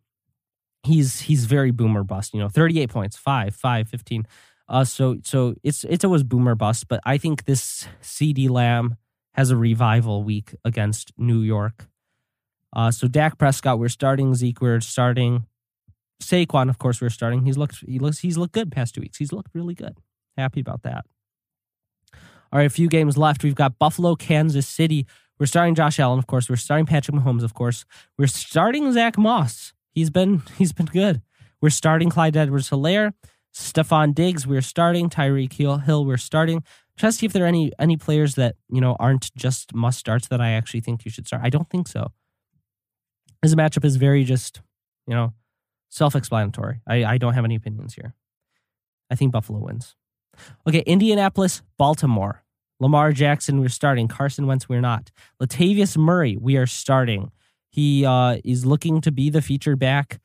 he's 0.83 1.21
he's 1.21 1.45
very 1.45 1.71
boomer 1.71 2.03
bust. 2.03 2.33
You 2.33 2.39
know, 2.39 2.49
38 2.49 2.89
points, 2.89 3.17
5, 3.17 3.55
5, 3.55 3.89
15. 3.89 4.27
Uh, 4.67 4.85
so 4.85 5.17
so 5.23 5.53
it's 5.63 5.83
it's 5.83 6.05
always 6.05 6.23
boomer 6.23 6.55
bust, 6.55 6.87
but 6.87 6.99
I 7.05 7.17
think 7.17 7.45
this 7.45 7.87
CeeDee 8.01 8.49
Lamb 8.49 8.95
has 9.33 9.51
a 9.51 9.55
revival 9.57 10.23
week 10.23 10.55
against 10.65 11.11
New 11.17 11.41
York. 11.41 11.87
Uh, 12.73 12.91
so 12.91 13.07
Dak 13.07 13.37
Prescott, 13.37 13.79
we're 13.79 13.89
starting 13.89 14.33
Zeke, 14.33 14.61
we're 14.61 14.79
starting 14.79 15.45
Saquon, 16.21 16.69
of 16.69 16.77
course, 16.77 17.01
we're 17.01 17.09
starting. 17.09 17.45
He's 17.45 17.57
looked 17.57 17.83
he 17.85 17.99
looks 17.99 18.19
he's 18.19 18.37
looked 18.37 18.53
good 18.53 18.71
past 18.71 18.95
two 18.95 19.01
weeks. 19.01 19.17
He's 19.17 19.33
looked 19.33 19.53
really 19.53 19.73
good. 19.73 19.97
Happy 20.37 20.61
about 20.61 20.83
that. 20.83 21.05
All 22.13 22.59
right, 22.59 22.65
a 22.65 22.69
few 22.69 22.87
games 22.87 23.17
left. 23.17 23.43
We've 23.43 23.55
got 23.55 23.79
Buffalo, 23.79 24.15
Kansas 24.15 24.67
City. 24.67 25.07
We're 25.39 25.45
starting 25.47 25.73
Josh 25.73 25.99
Allen, 25.99 26.19
of 26.19 26.27
course. 26.27 26.49
We're 26.49 26.57
starting 26.57 26.85
Patrick 26.85 27.17
Mahomes, 27.17 27.43
of 27.43 27.53
course. 27.53 27.85
We're 28.17 28.27
starting 28.27 28.91
Zach 28.93 29.17
Moss. 29.17 29.73
He's 29.91 30.09
been 30.09 30.43
he's 30.57 30.71
been 30.71 30.85
good. 30.85 31.21
We're 31.61 31.69
starting 31.69 32.09
Clyde 32.09 32.37
Edwards 32.37 32.69
Helaire. 32.69 33.13
Stefon 33.53 34.15
Diggs, 34.15 34.47
we're 34.47 34.61
starting. 34.61 35.09
Tyreek 35.09 35.53
Hill, 35.53 36.05
we're 36.05 36.17
starting. 36.17 36.63
Try 36.97 37.09
to 37.09 37.13
see 37.13 37.25
if 37.25 37.33
there 37.33 37.43
are 37.43 37.47
any 37.47 37.71
any 37.79 37.97
players 37.97 38.35
that, 38.35 38.55
you 38.69 38.79
know, 38.79 38.95
aren't 38.99 39.33
just 39.35 39.73
must 39.73 39.99
starts 39.99 40.27
that 40.27 40.39
I 40.39 40.51
actually 40.51 40.81
think 40.81 41.03
you 41.03 41.11
should 41.11 41.27
start. 41.27 41.41
I 41.43 41.49
don't 41.49 41.69
think 41.69 41.87
so. 41.87 42.11
This 43.41 43.55
matchup 43.55 43.85
is 43.85 43.95
very 43.95 44.23
just, 44.23 44.61
you 45.07 45.15
know, 45.15 45.33
self 45.89 46.15
explanatory. 46.15 46.81
I, 46.87 47.03
I 47.03 47.17
don't 47.17 47.33
have 47.33 47.45
any 47.45 47.55
opinions 47.55 47.93
here. 47.95 48.13
I 49.09 49.15
think 49.15 49.31
Buffalo 49.31 49.59
wins. 49.59 49.95
Okay, 50.67 50.83
Indianapolis, 50.85 51.61
Baltimore. 51.77 52.43
Lamar 52.79 53.11
Jackson, 53.11 53.59
we're 53.59 53.69
starting. 53.69 54.07
Carson 54.07 54.47
Wentz, 54.47 54.67
we're 54.67 54.81
not. 54.81 55.11
Latavius 55.39 55.97
Murray, 55.97 56.35
we 56.35 56.57
are 56.57 56.65
starting. 56.65 57.31
He 57.69 58.05
uh, 58.05 58.37
is 58.43 58.65
looking 58.65 59.01
to 59.01 59.11
be 59.11 59.29
the 59.29 59.41
featured 59.41 59.77
back. 59.77 60.19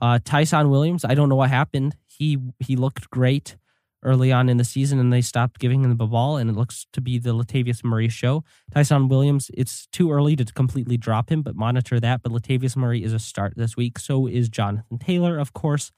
Uh, 0.00 0.18
Ty'Son 0.22 0.68
Williams, 0.68 1.04
I 1.04 1.14
don't 1.14 1.28
know 1.28 1.36
what 1.36 1.48
happened. 1.48 1.96
He 2.06 2.38
he 2.58 2.76
looked 2.76 3.08
great 3.10 3.56
early 4.02 4.32
on 4.32 4.48
in 4.48 4.56
the 4.56 4.64
season, 4.64 4.98
and 4.98 5.12
they 5.12 5.20
stopped 5.20 5.58
giving 5.58 5.84
him 5.84 5.96
the 5.96 6.06
ball, 6.06 6.36
and 6.36 6.50
it 6.50 6.56
looks 6.56 6.86
to 6.92 7.00
be 7.00 7.18
the 7.18 7.34
Latavius 7.34 7.84
Murray 7.84 8.08
show. 8.08 8.44
Ty'Son 8.74 9.08
Williams, 9.08 9.50
it's 9.54 9.86
too 9.92 10.10
early 10.10 10.36
to 10.36 10.44
completely 10.44 10.96
drop 10.96 11.30
him, 11.30 11.42
but 11.42 11.56
monitor 11.56 12.00
that. 12.00 12.22
But 12.22 12.32
Latavius 12.32 12.76
Murray 12.76 13.02
is 13.02 13.12
a 13.12 13.18
start 13.18 13.54
this 13.56 13.76
week. 13.76 13.98
So 13.98 14.26
is 14.26 14.48
Jonathan 14.48 14.98
Taylor, 14.98 15.38
of 15.38 15.52
course. 15.52 15.92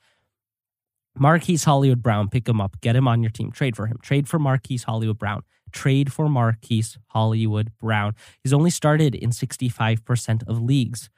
Marquise 1.17 1.65
Hollywood 1.65 2.03
Brown, 2.03 2.29
pick 2.29 2.49
him 2.49 2.61
up, 2.61 2.81
get 2.81 2.97
him 2.97 3.07
on 3.07 3.23
your 3.23 3.31
team, 3.31 3.53
trade 3.53 3.77
for 3.77 3.87
him, 3.87 3.99
trade 4.03 4.29
for 4.29 4.39
Marquise 4.39 4.83
Hollywood 4.83 5.19
Brown, 5.19 5.43
trade 5.71 6.13
for 6.13 6.29
Marquise 6.29 6.99
Hollywood 7.09 7.71
Brown. 7.79 8.15
He's 8.43 8.53
only 8.53 8.71
started 8.71 9.15
in 9.15 9.31
65% 9.31 10.43
of 10.49 10.61
leagues. 10.61 11.11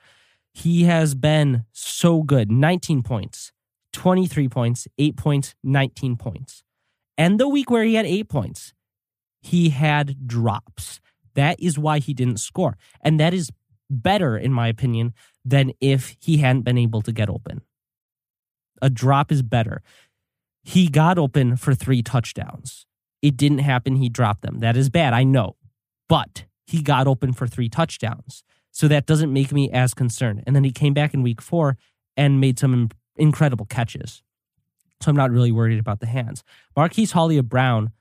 He 0.53 0.85
has 0.85 1.14
been 1.14 1.64
so 1.72 2.22
good 2.22 2.51
19 2.51 3.03
points, 3.03 3.53
23 3.94 4.49
points, 4.49 4.87
8 4.99 5.16
points, 5.16 5.55
19 5.62 6.16
points. 6.16 6.62
And 7.19 7.41
the 7.41 7.49
week 7.49 7.71
where 7.71 7.85
he 7.85 7.95
had 7.95 8.07
8 8.07 8.29
points, 8.29 8.75
he 9.41 9.71
had 9.71 10.27
drops. 10.27 11.01
That 11.35 11.61
is 11.61 11.79
why 11.79 11.99
he 11.99 12.15
didn't 12.15 12.39
score. 12.39 12.77
And 13.01 13.21
that 13.21 13.33
is 13.35 13.51
better, 13.89 14.37
in 14.37 14.53
my 14.53 14.69
opinion, 14.69 15.15
than 15.45 15.73
if 15.81 16.17
he 16.21 16.39
hadn't 16.39 16.63
been 16.63 16.79
able 16.79 17.03
to 17.03 17.13
get 17.13 17.31
open. 17.31 17.63
A 18.83 18.91
drop 18.91 19.31
is 19.31 19.43
better. 19.43 19.83
He 20.63 20.89
got 20.89 21.19
open 21.19 21.57
for 21.57 21.75
three 21.75 22.03
touchdowns. 22.03 22.87
It 23.23 23.37
didn't 23.37 23.59
happen. 23.59 23.97
He 23.97 24.09
dropped 24.09 24.43
them. 24.43 24.61
That 24.61 24.77
is 24.77 24.91
bad. 24.91 25.15
I 25.15 25.25
know. 25.25 25.57
But 26.09 26.45
he 26.67 26.83
got 26.83 27.07
open 27.07 27.33
for 27.33 27.47
three 27.47 27.69
touchdowns. 27.69 28.43
So 28.73 28.89
that 28.89 29.07
doesn't 29.07 29.33
make 29.33 29.53
me 29.53 29.71
as 29.71 29.95
concerned. 29.95 30.43
And 30.47 30.55
then 30.55 30.65
he 30.65 30.73
came 30.73 30.93
back 30.93 31.15
in 31.15 31.23
week 31.23 31.41
four 31.41 31.79
and 32.17 32.41
made 32.41 32.59
some 32.59 32.91
incredible 33.17 33.67
catches. 33.67 34.23
So 35.01 35.11
I'm 35.11 35.17
not 35.17 35.31
really 35.31 35.53
worried 35.53 35.79
about 35.79 36.01
the 36.01 36.07
hands. 36.07 36.43
Marquise 36.77 37.13
Hollywood 37.13 37.49
Brown, 37.49 37.93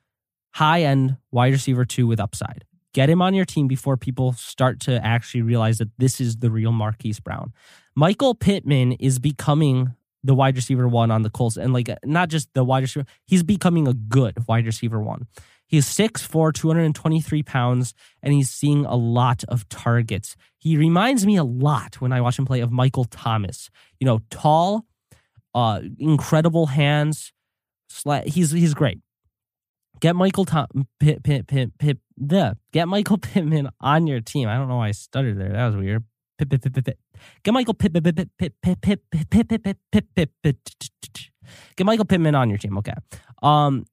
high 0.53 0.83
end 0.83 1.17
wide 1.31 1.53
receiver 1.53 1.85
two 1.85 2.07
with 2.07 2.19
upside. 2.19 2.65
Get 2.93 3.09
him 3.09 3.21
on 3.21 3.33
your 3.33 3.43
team 3.45 3.67
before 3.67 3.97
people 3.97 4.33
start 4.33 4.79
to 4.81 5.05
actually 5.05 5.41
realize 5.41 5.79
that 5.79 5.89
this 5.97 6.21
is 6.21 6.37
the 6.37 6.49
real 6.49 6.71
Marquise 6.71 7.19
Brown. 7.19 7.51
Michael 7.93 8.33
Pittman 8.33 8.93
is 8.93 9.19
becoming 9.19 9.93
the 10.23 10.33
wide 10.33 10.55
receiver 10.55 10.87
one 10.87 11.11
on 11.11 11.21
the 11.21 11.29
Colts, 11.29 11.57
and 11.57 11.73
like 11.73 11.89
not 12.03 12.29
just 12.29 12.53
the 12.53 12.63
wide 12.63 12.83
receiver, 12.83 13.05
he's 13.25 13.43
becoming 13.43 13.87
a 13.87 13.93
good 13.93 14.47
wide 14.47 14.65
receiver 14.65 15.01
one. 15.01 15.27
He's 15.67 15.85
6'4, 15.87 16.53
223 16.53 17.43
pounds, 17.43 17.93
and 18.21 18.33
he's 18.33 18.51
seeing 18.51 18.85
a 18.85 18.95
lot 18.95 19.43
of 19.47 19.67
targets. 19.67 20.35
He 20.57 20.77
reminds 20.77 21.25
me 21.25 21.35
a 21.35 21.43
lot 21.43 21.99
when 21.99 22.13
I 22.13 22.21
watch 22.21 22.39
him 22.39 22.45
play 22.45 22.61
of 22.61 22.71
Michael 22.71 23.05
Thomas. 23.05 23.69
You 23.99 24.05
know, 24.05 24.21
tall, 24.29 24.85
uh, 25.55 25.79
incredible 25.97 26.67
hands. 26.67 27.31
He's 28.25 28.51
he's 28.51 28.73
great. 28.73 28.99
Get 30.01 30.15
Michael 30.15 30.43
Tom 30.45 30.67
Pip 30.99 31.23
Pip 31.23 31.47
Pip 31.47 31.71
Pip 31.79 31.97
the 32.17 32.57
get 32.73 32.87
Michael 32.87 33.17
Pittman 33.17 33.69
on 33.79 34.05
your 34.05 34.19
team. 34.19 34.49
I 34.49 34.55
don't 34.55 34.67
know 34.67 34.77
why 34.77 34.89
I 34.89 34.91
stuttered 34.91 35.39
there. 35.39 35.53
That 35.53 35.65
was 35.67 35.77
weird. 35.77 36.03
Pip 36.37 36.49
Pip 36.49 36.61
Pip 36.61 36.73
Pip 36.73 36.85
Pip. 36.85 36.99
Get 37.43 37.53
Michael 37.53 37.73
Pip 37.73 37.93
Pip 37.93 38.03
Pip 38.03 38.29
Pip 38.37 38.53
Pip 38.61 39.01
Pip 39.29 39.63
Pip 39.63 39.77
Pip 40.13 40.29
Pip. 40.43 40.57
Get 41.77 41.85
Michael 41.85 42.05
Pittman 42.05 42.35
on 42.35 42.49
your 42.49 42.57
team. 42.57 42.77
Okay. 42.79 42.93
Um, 43.41 43.85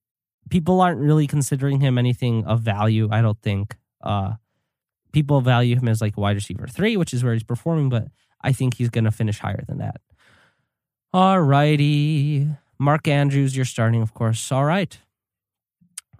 people 0.51 0.81
aren't 0.81 1.01
really 1.01 1.29
considering 1.29 1.81
him 1.81 1.97
anything 1.97 2.45
of 2.45 2.61
value. 2.61 3.09
I 3.11 3.23
don't 3.23 3.41
think. 3.41 3.77
Uh, 4.03 4.33
people 5.13 5.41
value 5.41 5.77
him 5.77 5.87
as 5.89 6.01
like 6.01 6.17
wide 6.17 6.35
receiver 6.35 6.67
three, 6.67 6.97
which 6.97 7.15
is 7.15 7.23
where 7.23 7.35
he's 7.35 7.45
performing, 7.45 7.89
but 7.89 8.09
I 8.43 8.53
think 8.53 8.75
he's 8.75 8.91
going 8.91 9.05
to 9.05 9.13
finish 9.13 9.39
higher 9.39 9.63
than 9.69 9.79
that. 9.79 10.01
All 11.15 11.43
righty. 11.43 12.49
Mark 12.79 13.07
Andrews, 13.07 13.55
you're 13.55 13.67
starting, 13.67 14.01
of 14.01 14.15
course. 14.15 14.51
All 14.51 14.65
right. 14.65 14.99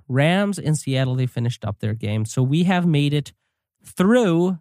Rams 0.07 0.59
in 0.59 0.75
Seattle, 0.75 1.15
they 1.15 1.27
finished 1.27 1.65
up 1.65 1.79
their 1.79 1.95
game. 1.95 2.27
So 2.27 2.43
we 2.43 2.65
have 2.65 2.87
made 2.87 3.15
it 3.15 3.33
through 3.83 4.59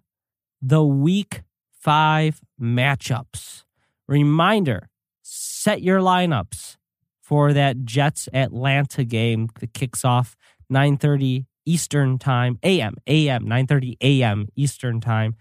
the 0.61 0.83
week 0.85 1.41
five 1.69 2.39
matchups. 2.59 3.65
Reminder 4.07 4.89
set 5.21 5.81
your 5.81 5.99
lineups 5.99 6.77
for 7.21 7.51
that 7.51 7.83
Jets 7.83 8.29
Atlanta 8.33 9.03
game 9.03 9.49
that 9.59 9.73
kicks 9.73 10.05
off 10.05 10.37
9:30 10.71 11.45
Eastern 11.65 12.17
time, 12.17 12.57
AM, 12.63 12.95
AM, 13.05 13.45
9:30 13.45 13.97
AM 14.01 14.47
Eastern 14.55 15.01
time, 15.01 15.35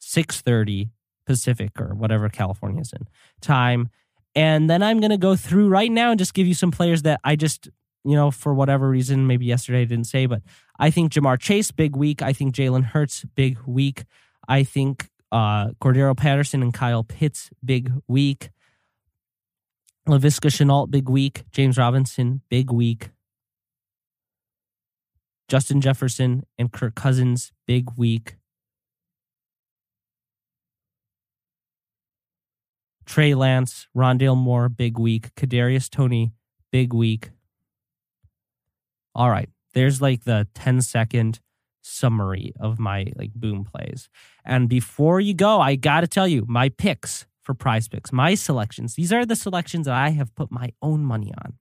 6:30 0.00 0.90
Pacific 1.26 1.80
or 1.80 1.94
whatever 1.94 2.28
California's 2.28 2.92
in 2.92 3.06
time. 3.40 3.88
And 4.34 4.68
then 4.68 4.82
I'm 4.82 5.00
going 5.00 5.10
to 5.10 5.18
go 5.18 5.36
through 5.36 5.68
right 5.68 5.90
now 5.90 6.10
and 6.10 6.18
just 6.18 6.34
give 6.34 6.46
you 6.46 6.54
some 6.54 6.70
players 6.70 7.02
that 7.02 7.20
I 7.22 7.36
just, 7.36 7.68
you 8.04 8.16
know, 8.16 8.30
for 8.30 8.54
whatever 8.54 8.88
reason, 8.88 9.26
maybe 9.26 9.44
yesterday 9.44 9.82
I 9.82 9.84
didn't 9.84 10.06
say, 10.06 10.26
but 10.26 10.42
I 10.78 10.90
think 10.90 11.12
Ja'Marr 11.12 11.38
Chase, 11.38 11.70
big 11.70 11.96
week. 11.96 12.22
I 12.22 12.32
think 12.32 12.54
Jalen 12.54 12.84
Hurts, 12.84 13.24
big 13.34 13.58
week. 13.66 14.04
I 14.48 14.64
think 14.64 15.10
uh, 15.30 15.68
Cordarrelle 15.80 16.16
Patterson 16.16 16.62
and 16.62 16.72
Kyle 16.72 17.04
Pitts, 17.04 17.50
big 17.64 17.92
week. 18.08 18.50
Laviska 20.08 20.50
Shenault, 20.50 20.90
big 20.90 21.08
week. 21.08 21.44
James 21.52 21.78
Robinson, 21.78 22.40
big 22.48 22.72
week. 22.72 23.10
Justin 25.48 25.80
Jefferson 25.80 26.44
and 26.58 26.72
Kirk 26.72 26.94
Cousins, 26.94 27.52
big 27.66 27.90
week. 27.96 28.36
Trey 33.06 33.34
Lance, 33.34 33.86
Rondale 33.96 34.36
Moore, 34.36 34.68
big 34.68 34.98
week. 34.98 35.34
Kadarius 35.34 35.88
Toney, 35.90 36.32
big 36.70 36.92
week. 36.92 37.30
All 39.14 39.30
right. 39.30 39.48
There's 39.74 40.00
like 40.00 40.24
the 40.24 40.46
10 40.54 40.82
second 40.82 41.40
summary 41.82 42.52
of 42.60 42.78
my 42.78 43.06
like 43.16 43.32
boom 43.34 43.64
plays. 43.64 44.08
And 44.44 44.68
before 44.68 45.20
you 45.20 45.34
go, 45.34 45.60
I 45.60 45.76
got 45.76 46.00
to 46.00 46.06
tell 46.06 46.28
you 46.28 46.44
my 46.48 46.68
picks 46.68 47.26
for 47.42 47.54
prize 47.54 47.88
picks. 47.88 48.12
My 48.12 48.34
selections, 48.34 48.94
these 48.94 49.12
are 49.12 49.26
the 49.26 49.36
selections 49.36 49.86
that 49.86 49.94
I 49.94 50.10
have 50.10 50.34
put 50.34 50.50
my 50.50 50.72
own 50.80 51.04
money 51.04 51.32
on. 51.44 51.54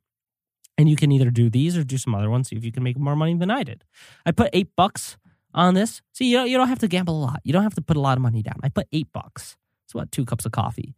And 0.78 0.90
you 0.90 0.96
can 0.96 1.12
either 1.12 1.30
do 1.30 1.50
these 1.50 1.78
or 1.78 1.84
do 1.84 1.98
some 1.98 2.16
other 2.16 2.30
ones, 2.30 2.50
see 2.50 2.56
if 2.56 2.64
you 2.64 2.72
can 2.72 2.84
make 2.84 2.98
more 2.98 3.16
money 3.16 3.36
than 3.36 3.52
I 3.52 3.64
did. 3.64 3.84
I 4.26 4.32
put 4.32 4.50
eight 4.54 4.70
bucks 4.76 5.18
on 5.54 5.74
this. 5.74 6.02
See, 6.14 6.30
you 6.32 6.38
don't, 6.38 6.50
you 6.50 6.58
don't 6.58 6.70
have 6.70 6.80
to 6.80 6.88
gamble 6.88 7.18
a 7.18 7.24
lot. 7.26 7.42
You 7.44 7.54
don't 7.54 7.64
have 7.64 7.76
to 7.76 7.82
put 7.82 7.98
a 7.98 8.00
lot 8.00 8.18
of 8.18 8.22
money 8.22 8.42
down. 8.42 8.60
I 8.64 8.70
put 8.70 8.88
eight 8.92 9.08
bucks. 9.12 9.58
It's 9.86 9.94
what, 9.94 10.12
two 10.12 10.26
cups 10.26 10.46
of 10.46 10.52
coffee. 10.52 10.96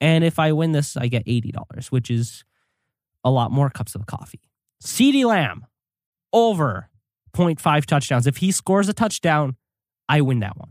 And 0.00 0.24
if 0.24 0.38
I 0.38 0.52
win 0.52 0.72
this, 0.72 0.96
I 0.96 1.08
get 1.08 1.24
$80, 1.26 1.86
which 1.90 2.10
is 2.10 2.44
a 3.24 3.30
lot 3.30 3.50
more 3.50 3.70
cups 3.70 3.94
of 3.94 4.06
coffee. 4.06 4.40
CeeDee 4.82 5.24
Lamb 5.24 5.66
over 6.32 6.90
0.5 7.34 7.84
touchdowns. 7.86 8.26
If 8.26 8.38
he 8.38 8.50
scores 8.50 8.88
a 8.88 8.92
touchdown, 8.94 9.56
I 10.08 10.20
win 10.20 10.40
that 10.40 10.56
one. 10.56 10.70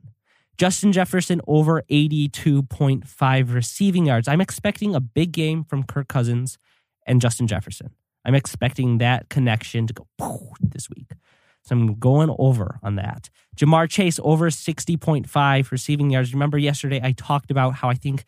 Justin 0.58 0.94
Jefferson 0.94 1.42
over 1.48 1.84
82.5 1.92 3.54
receiving 3.54 4.06
yards. 4.06 4.28
I'm 4.28 4.42
expecting 4.42 4.96
a 4.96 5.02
big 5.02 5.32
game 5.32 5.64
from 5.64 5.84
Kirk 5.84 6.08
Cousins 6.08 6.58
and 7.06 7.20
Justin 7.22 7.48
Jefferson. 7.48 7.92
I'm 8.24 8.36
expecting 8.36 9.00
that 9.00 9.30
connection 9.30 9.86
to 9.88 9.94
go 9.94 10.08
this 10.62 10.90
week. 10.90 11.12
So 11.64 11.76
I'm 11.76 11.96
going 11.96 12.34
over 12.38 12.80
on 12.84 12.96
that. 12.96 13.30
Ja'Marr 13.58 13.90
Chase 13.90 14.20
over 14.24 14.50
60.5 14.50 15.72
receiving 15.72 16.10
yards. 16.12 16.34
Remember 16.34 16.58
yesterday 16.58 17.02
I 17.04 17.12
talked 17.12 17.52
about 17.52 17.76
how 17.76 17.90
I 17.90 17.96
think 17.96 18.24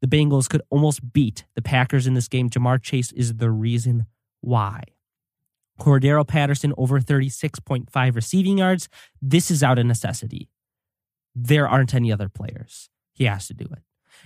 the 0.00 0.08
Bengals 0.08 0.48
could 0.48 0.62
almost 0.70 1.12
beat 1.12 1.44
the 1.54 1.62
Packers 1.62 2.06
in 2.06 2.14
this 2.14 2.28
game. 2.28 2.48
Ja'Marr 2.48 2.82
Chase 2.82 3.12
is 3.12 3.36
the 3.36 3.50
reason 3.50 4.06
why. 4.40 4.82
Cordarrelle 5.80 6.26
Patterson 6.26 6.72
over 6.76 7.00
36.5 7.00 8.14
receiving 8.14 8.58
yards. 8.58 8.88
This 9.22 9.50
is 9.50 9.62
out 9.62 9.78
of 9.78 9.86
necessity. 9.86 10.48
There 11.34 11.68
aren't 11.68 11.94
any 11.94 12.12
other 12.12 12.28
players. 12.28 12.90
He 13.14 13.24
has 13.24 13.46
to 13.48 13.54
do 13.54 13.64
it. 13.64 13.82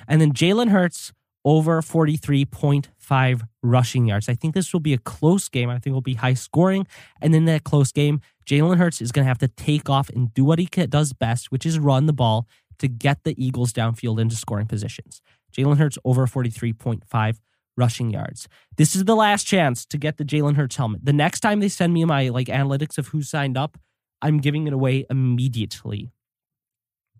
And 0.08 0.20
then 0.20 0.32
Jalen 0.32 0.70
Hurts 0.70 1.12
over 1.44 1.82
43.5 1.82 3.42
rushing 3.62 4.06
yards. 4.06 4.28
I 4.28 4.34
think 4.34 4.54
this 4.54 4.72
will 4.72 4.80
be 4.80 4.94
a 4.94 4.98
close 4.98 5.48
game. 5.48 5.68
I 5.68 5.74
think 5.74 5.88
it 5.88 5.92
will 5.92 6.00
be 6.00 6.14
high 6.14 6.34
scoring. 6.34 6.86
And 7.20 7.34
in 7.34 7.46
that 7.46 7.64
close 7.64 7.92
game, 7.92 8.20
Jalen 8.46 8.78
Hurts 8.78 9.00
is 9.00 9.12
going 9.12 9.24
to 9.24 9.28
have 9.28 9.38
to 9.38 9.48
take 9.48 9.90
off 9.90 10.08
and 10.10 10.32
do 10.34 10.44
what 10.44 10.58
he 10.58 10.66
does 10.66 11.12
best, 11.12 11.50
which 11.50 11.66
is 11.66 11.78
run 11.78 12.06
the 12.06 12.12
ball 12.12 12.46
to 12.78 12.88
get 12.88 13.24
the 13.24 13.34
Eagles 13.42 13.72
downfield 13.72 14.20
into 14.20 14.36
scoring 14.36 14.66
positions. 14.66 15.20
Jalen 15.52 15.78
Hurts 15.78 15.98
over 16.04 16.26
43.5 16.26 17.38
rushing 17.76 18.10
yards. 18.10 18.48
This 18.76 18.94
is 18.94 19.04
the 19.04 19.16
last 19.16 19.44
chance 19.44 19.86
to 19.86 19.98
get 19.98 20.18
the 20.18 20.24
Jalen 20.24 20.56
Hurts 20.56 20.76
helmet. 20.76 21.04
The 21.04 21.12
next 21.12 21.40
time 21.40 21.60
they 21.60 21.68
send 21.68 21.92
me 21.92 22.04
my 22.04 22.28
like 22.28 22.48
analytics 22.48 22.98
of 22.98 23.08
who 23.08 23.22
signed 23.22 23.56
up, 23.56 23.78
I'm 24.20 24.38
giving 24.38 24.66
it 24.66 24.72
away 24.72 25.06
immediately. 25.10 26.10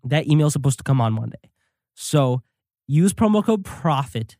That 0.03 0.27
email 0.27 0.47
is 0.47 0.53
supposed 0.53 0.77
to 0.79 0.83
come 0.83 1.01
on 1.01 1.13
Monday. 1.13 1.51
So 1.95 2.41
use 2.87 3.13
promo 3.13 3.43
code 3.43 3.63
PROFIT. 3.65 4.37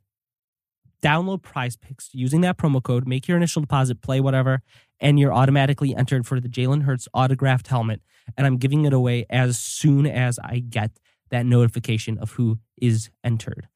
Download 1.02 1.42
prize 1.42 1.76
picks 1.76 2.10
using 2.14 2.42
that 2.42 2.58
promo 2.58 2.82
code, 2.82 3.06
make 3.06 3.28
your 3.28 3.36
initial 3.36 3.62
deposit, 3.62 4.02
play 4.02 4.22
whatever, 4.22 4.62
and 5.02 5.20
you're 5.20 5.34
automatically 5.34 5.94
entered 5.94 6.26
for 6.26 6.40
the 6.40 6.48
Jalen 6.48 6.84
Hurts 6.84 7.10
autographed 7.14 7.68
helmet. 7.68 8.02
And 8.38 8.48
I'm 8.48 8.56
giving 8.56 8.86
it 8.86 8.94
away 8.94 9.26
as 9.30 9.60
soon 9.60 10.08
as 10.08 10.40
I 10.40 10.60
get 10.60 10.92
that 11.30 11.46
notification 11.46 12.18
of 12.20 12.32
who 12.32 12.60
is 12.82 13.10
entered. 13.22 13.68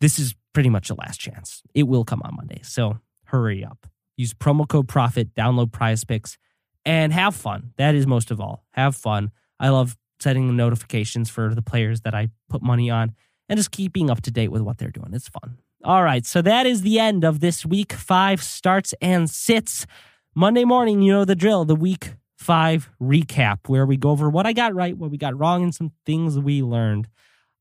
This 0.00 0.18
is 0.18 0.34
pretty 0.52 0.68
much 0.68 0.88
the 0.88 0.94
last 0.94 1.18
chance. 1.18 1.62
It 1.74 1.84
will 1.84 2.04
come 2.04 2.22
on 2.24 2.36
Monday. 2.36 2.60
So 2.62 2.98
hurry 3.24 3.64
up. 3.64 3.86
Use 4.16 4.34
promo 4.34 4.66
code 4.66 4.88
PROFIT, 4.88 5.34
download 5.34 5.72
prize 5.72 6.04
picks, 6.04 6.38
and 6.84 7.12
have 7.12 7.34
fun. 7.34 7.72
That 7.76 7.94
is 7.94 8.06
most 8.06 8.30
of 8.30 8.40
all. 8.40 8.64
Have 8.72 8.96
fun. 8.96 9.30
I 9.60 9.68
love 9.68 9.96
setting 10.20 10.46
the 10.46 10.52
notifications 10.52 11.30
for 11.30 11.54
the 11.54 11.62
players 11.62 12.00
that 12.00 12.14
I 12.14 12.30
put 12.48 12.62
money 12.62 12.90
on 12.90 13.14
and 13.48 13.56
just 13.56 13.70
keeping 13.70 14.10
up 14.10 14.20
to 14.22 14.30
date 14.30 14.48
with 14.48 14.62
what 14.62 14.78
they're 14.78 14.90
doing. 14.90 15.12
It's 15.12 15.28
fun. 15.28 15.58
All 15.84 16.02
right, 16.02 16.26
so 16.26 16.42
that 16.42 16.66
is 16.66 16.82
the 16.82 16.98
end 16.98 17.24
of 17.24 17.38
this 17.38 17.64
week 17.64 17.92
five 17.92 18.42
starts 18.42 18.94
and 19.00 19.30
sits. 19.30 19.86
Monday 20.34 20.64
morning, 20.64 21.02
you 21.02 21.12
know 21.12 21.24
the 21.24 21.36
drill, 21.36 21.64
the 21.64 21.76
week 21.76 22.14
five 22.36 22.90
recap, 23.00 23.68
where 23.68 23.86
we 23.86 23.96
go 23.96 24.10
over 24.10 24.28
what 24.28 24.44
I 24.44 24.52
got 24.52 24.74
right, 24.74 24.96
what 24.96 25.10
we 25.10 25.18
got 25.18 25.38
wrong, 25.38 25.62
and 25.62 25.74
some 25.74 25.92
things 26.04 26.36
we 26.36 26.62
learned. 26.62 27.08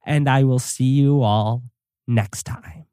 And 0.04 0.28
I 0.28 0.44
will 0.44 0.60
see 0.60 0.86
you 0.86 1.22
all 1.22 1.62
next 2.08 2.44
time. 2.44 2.86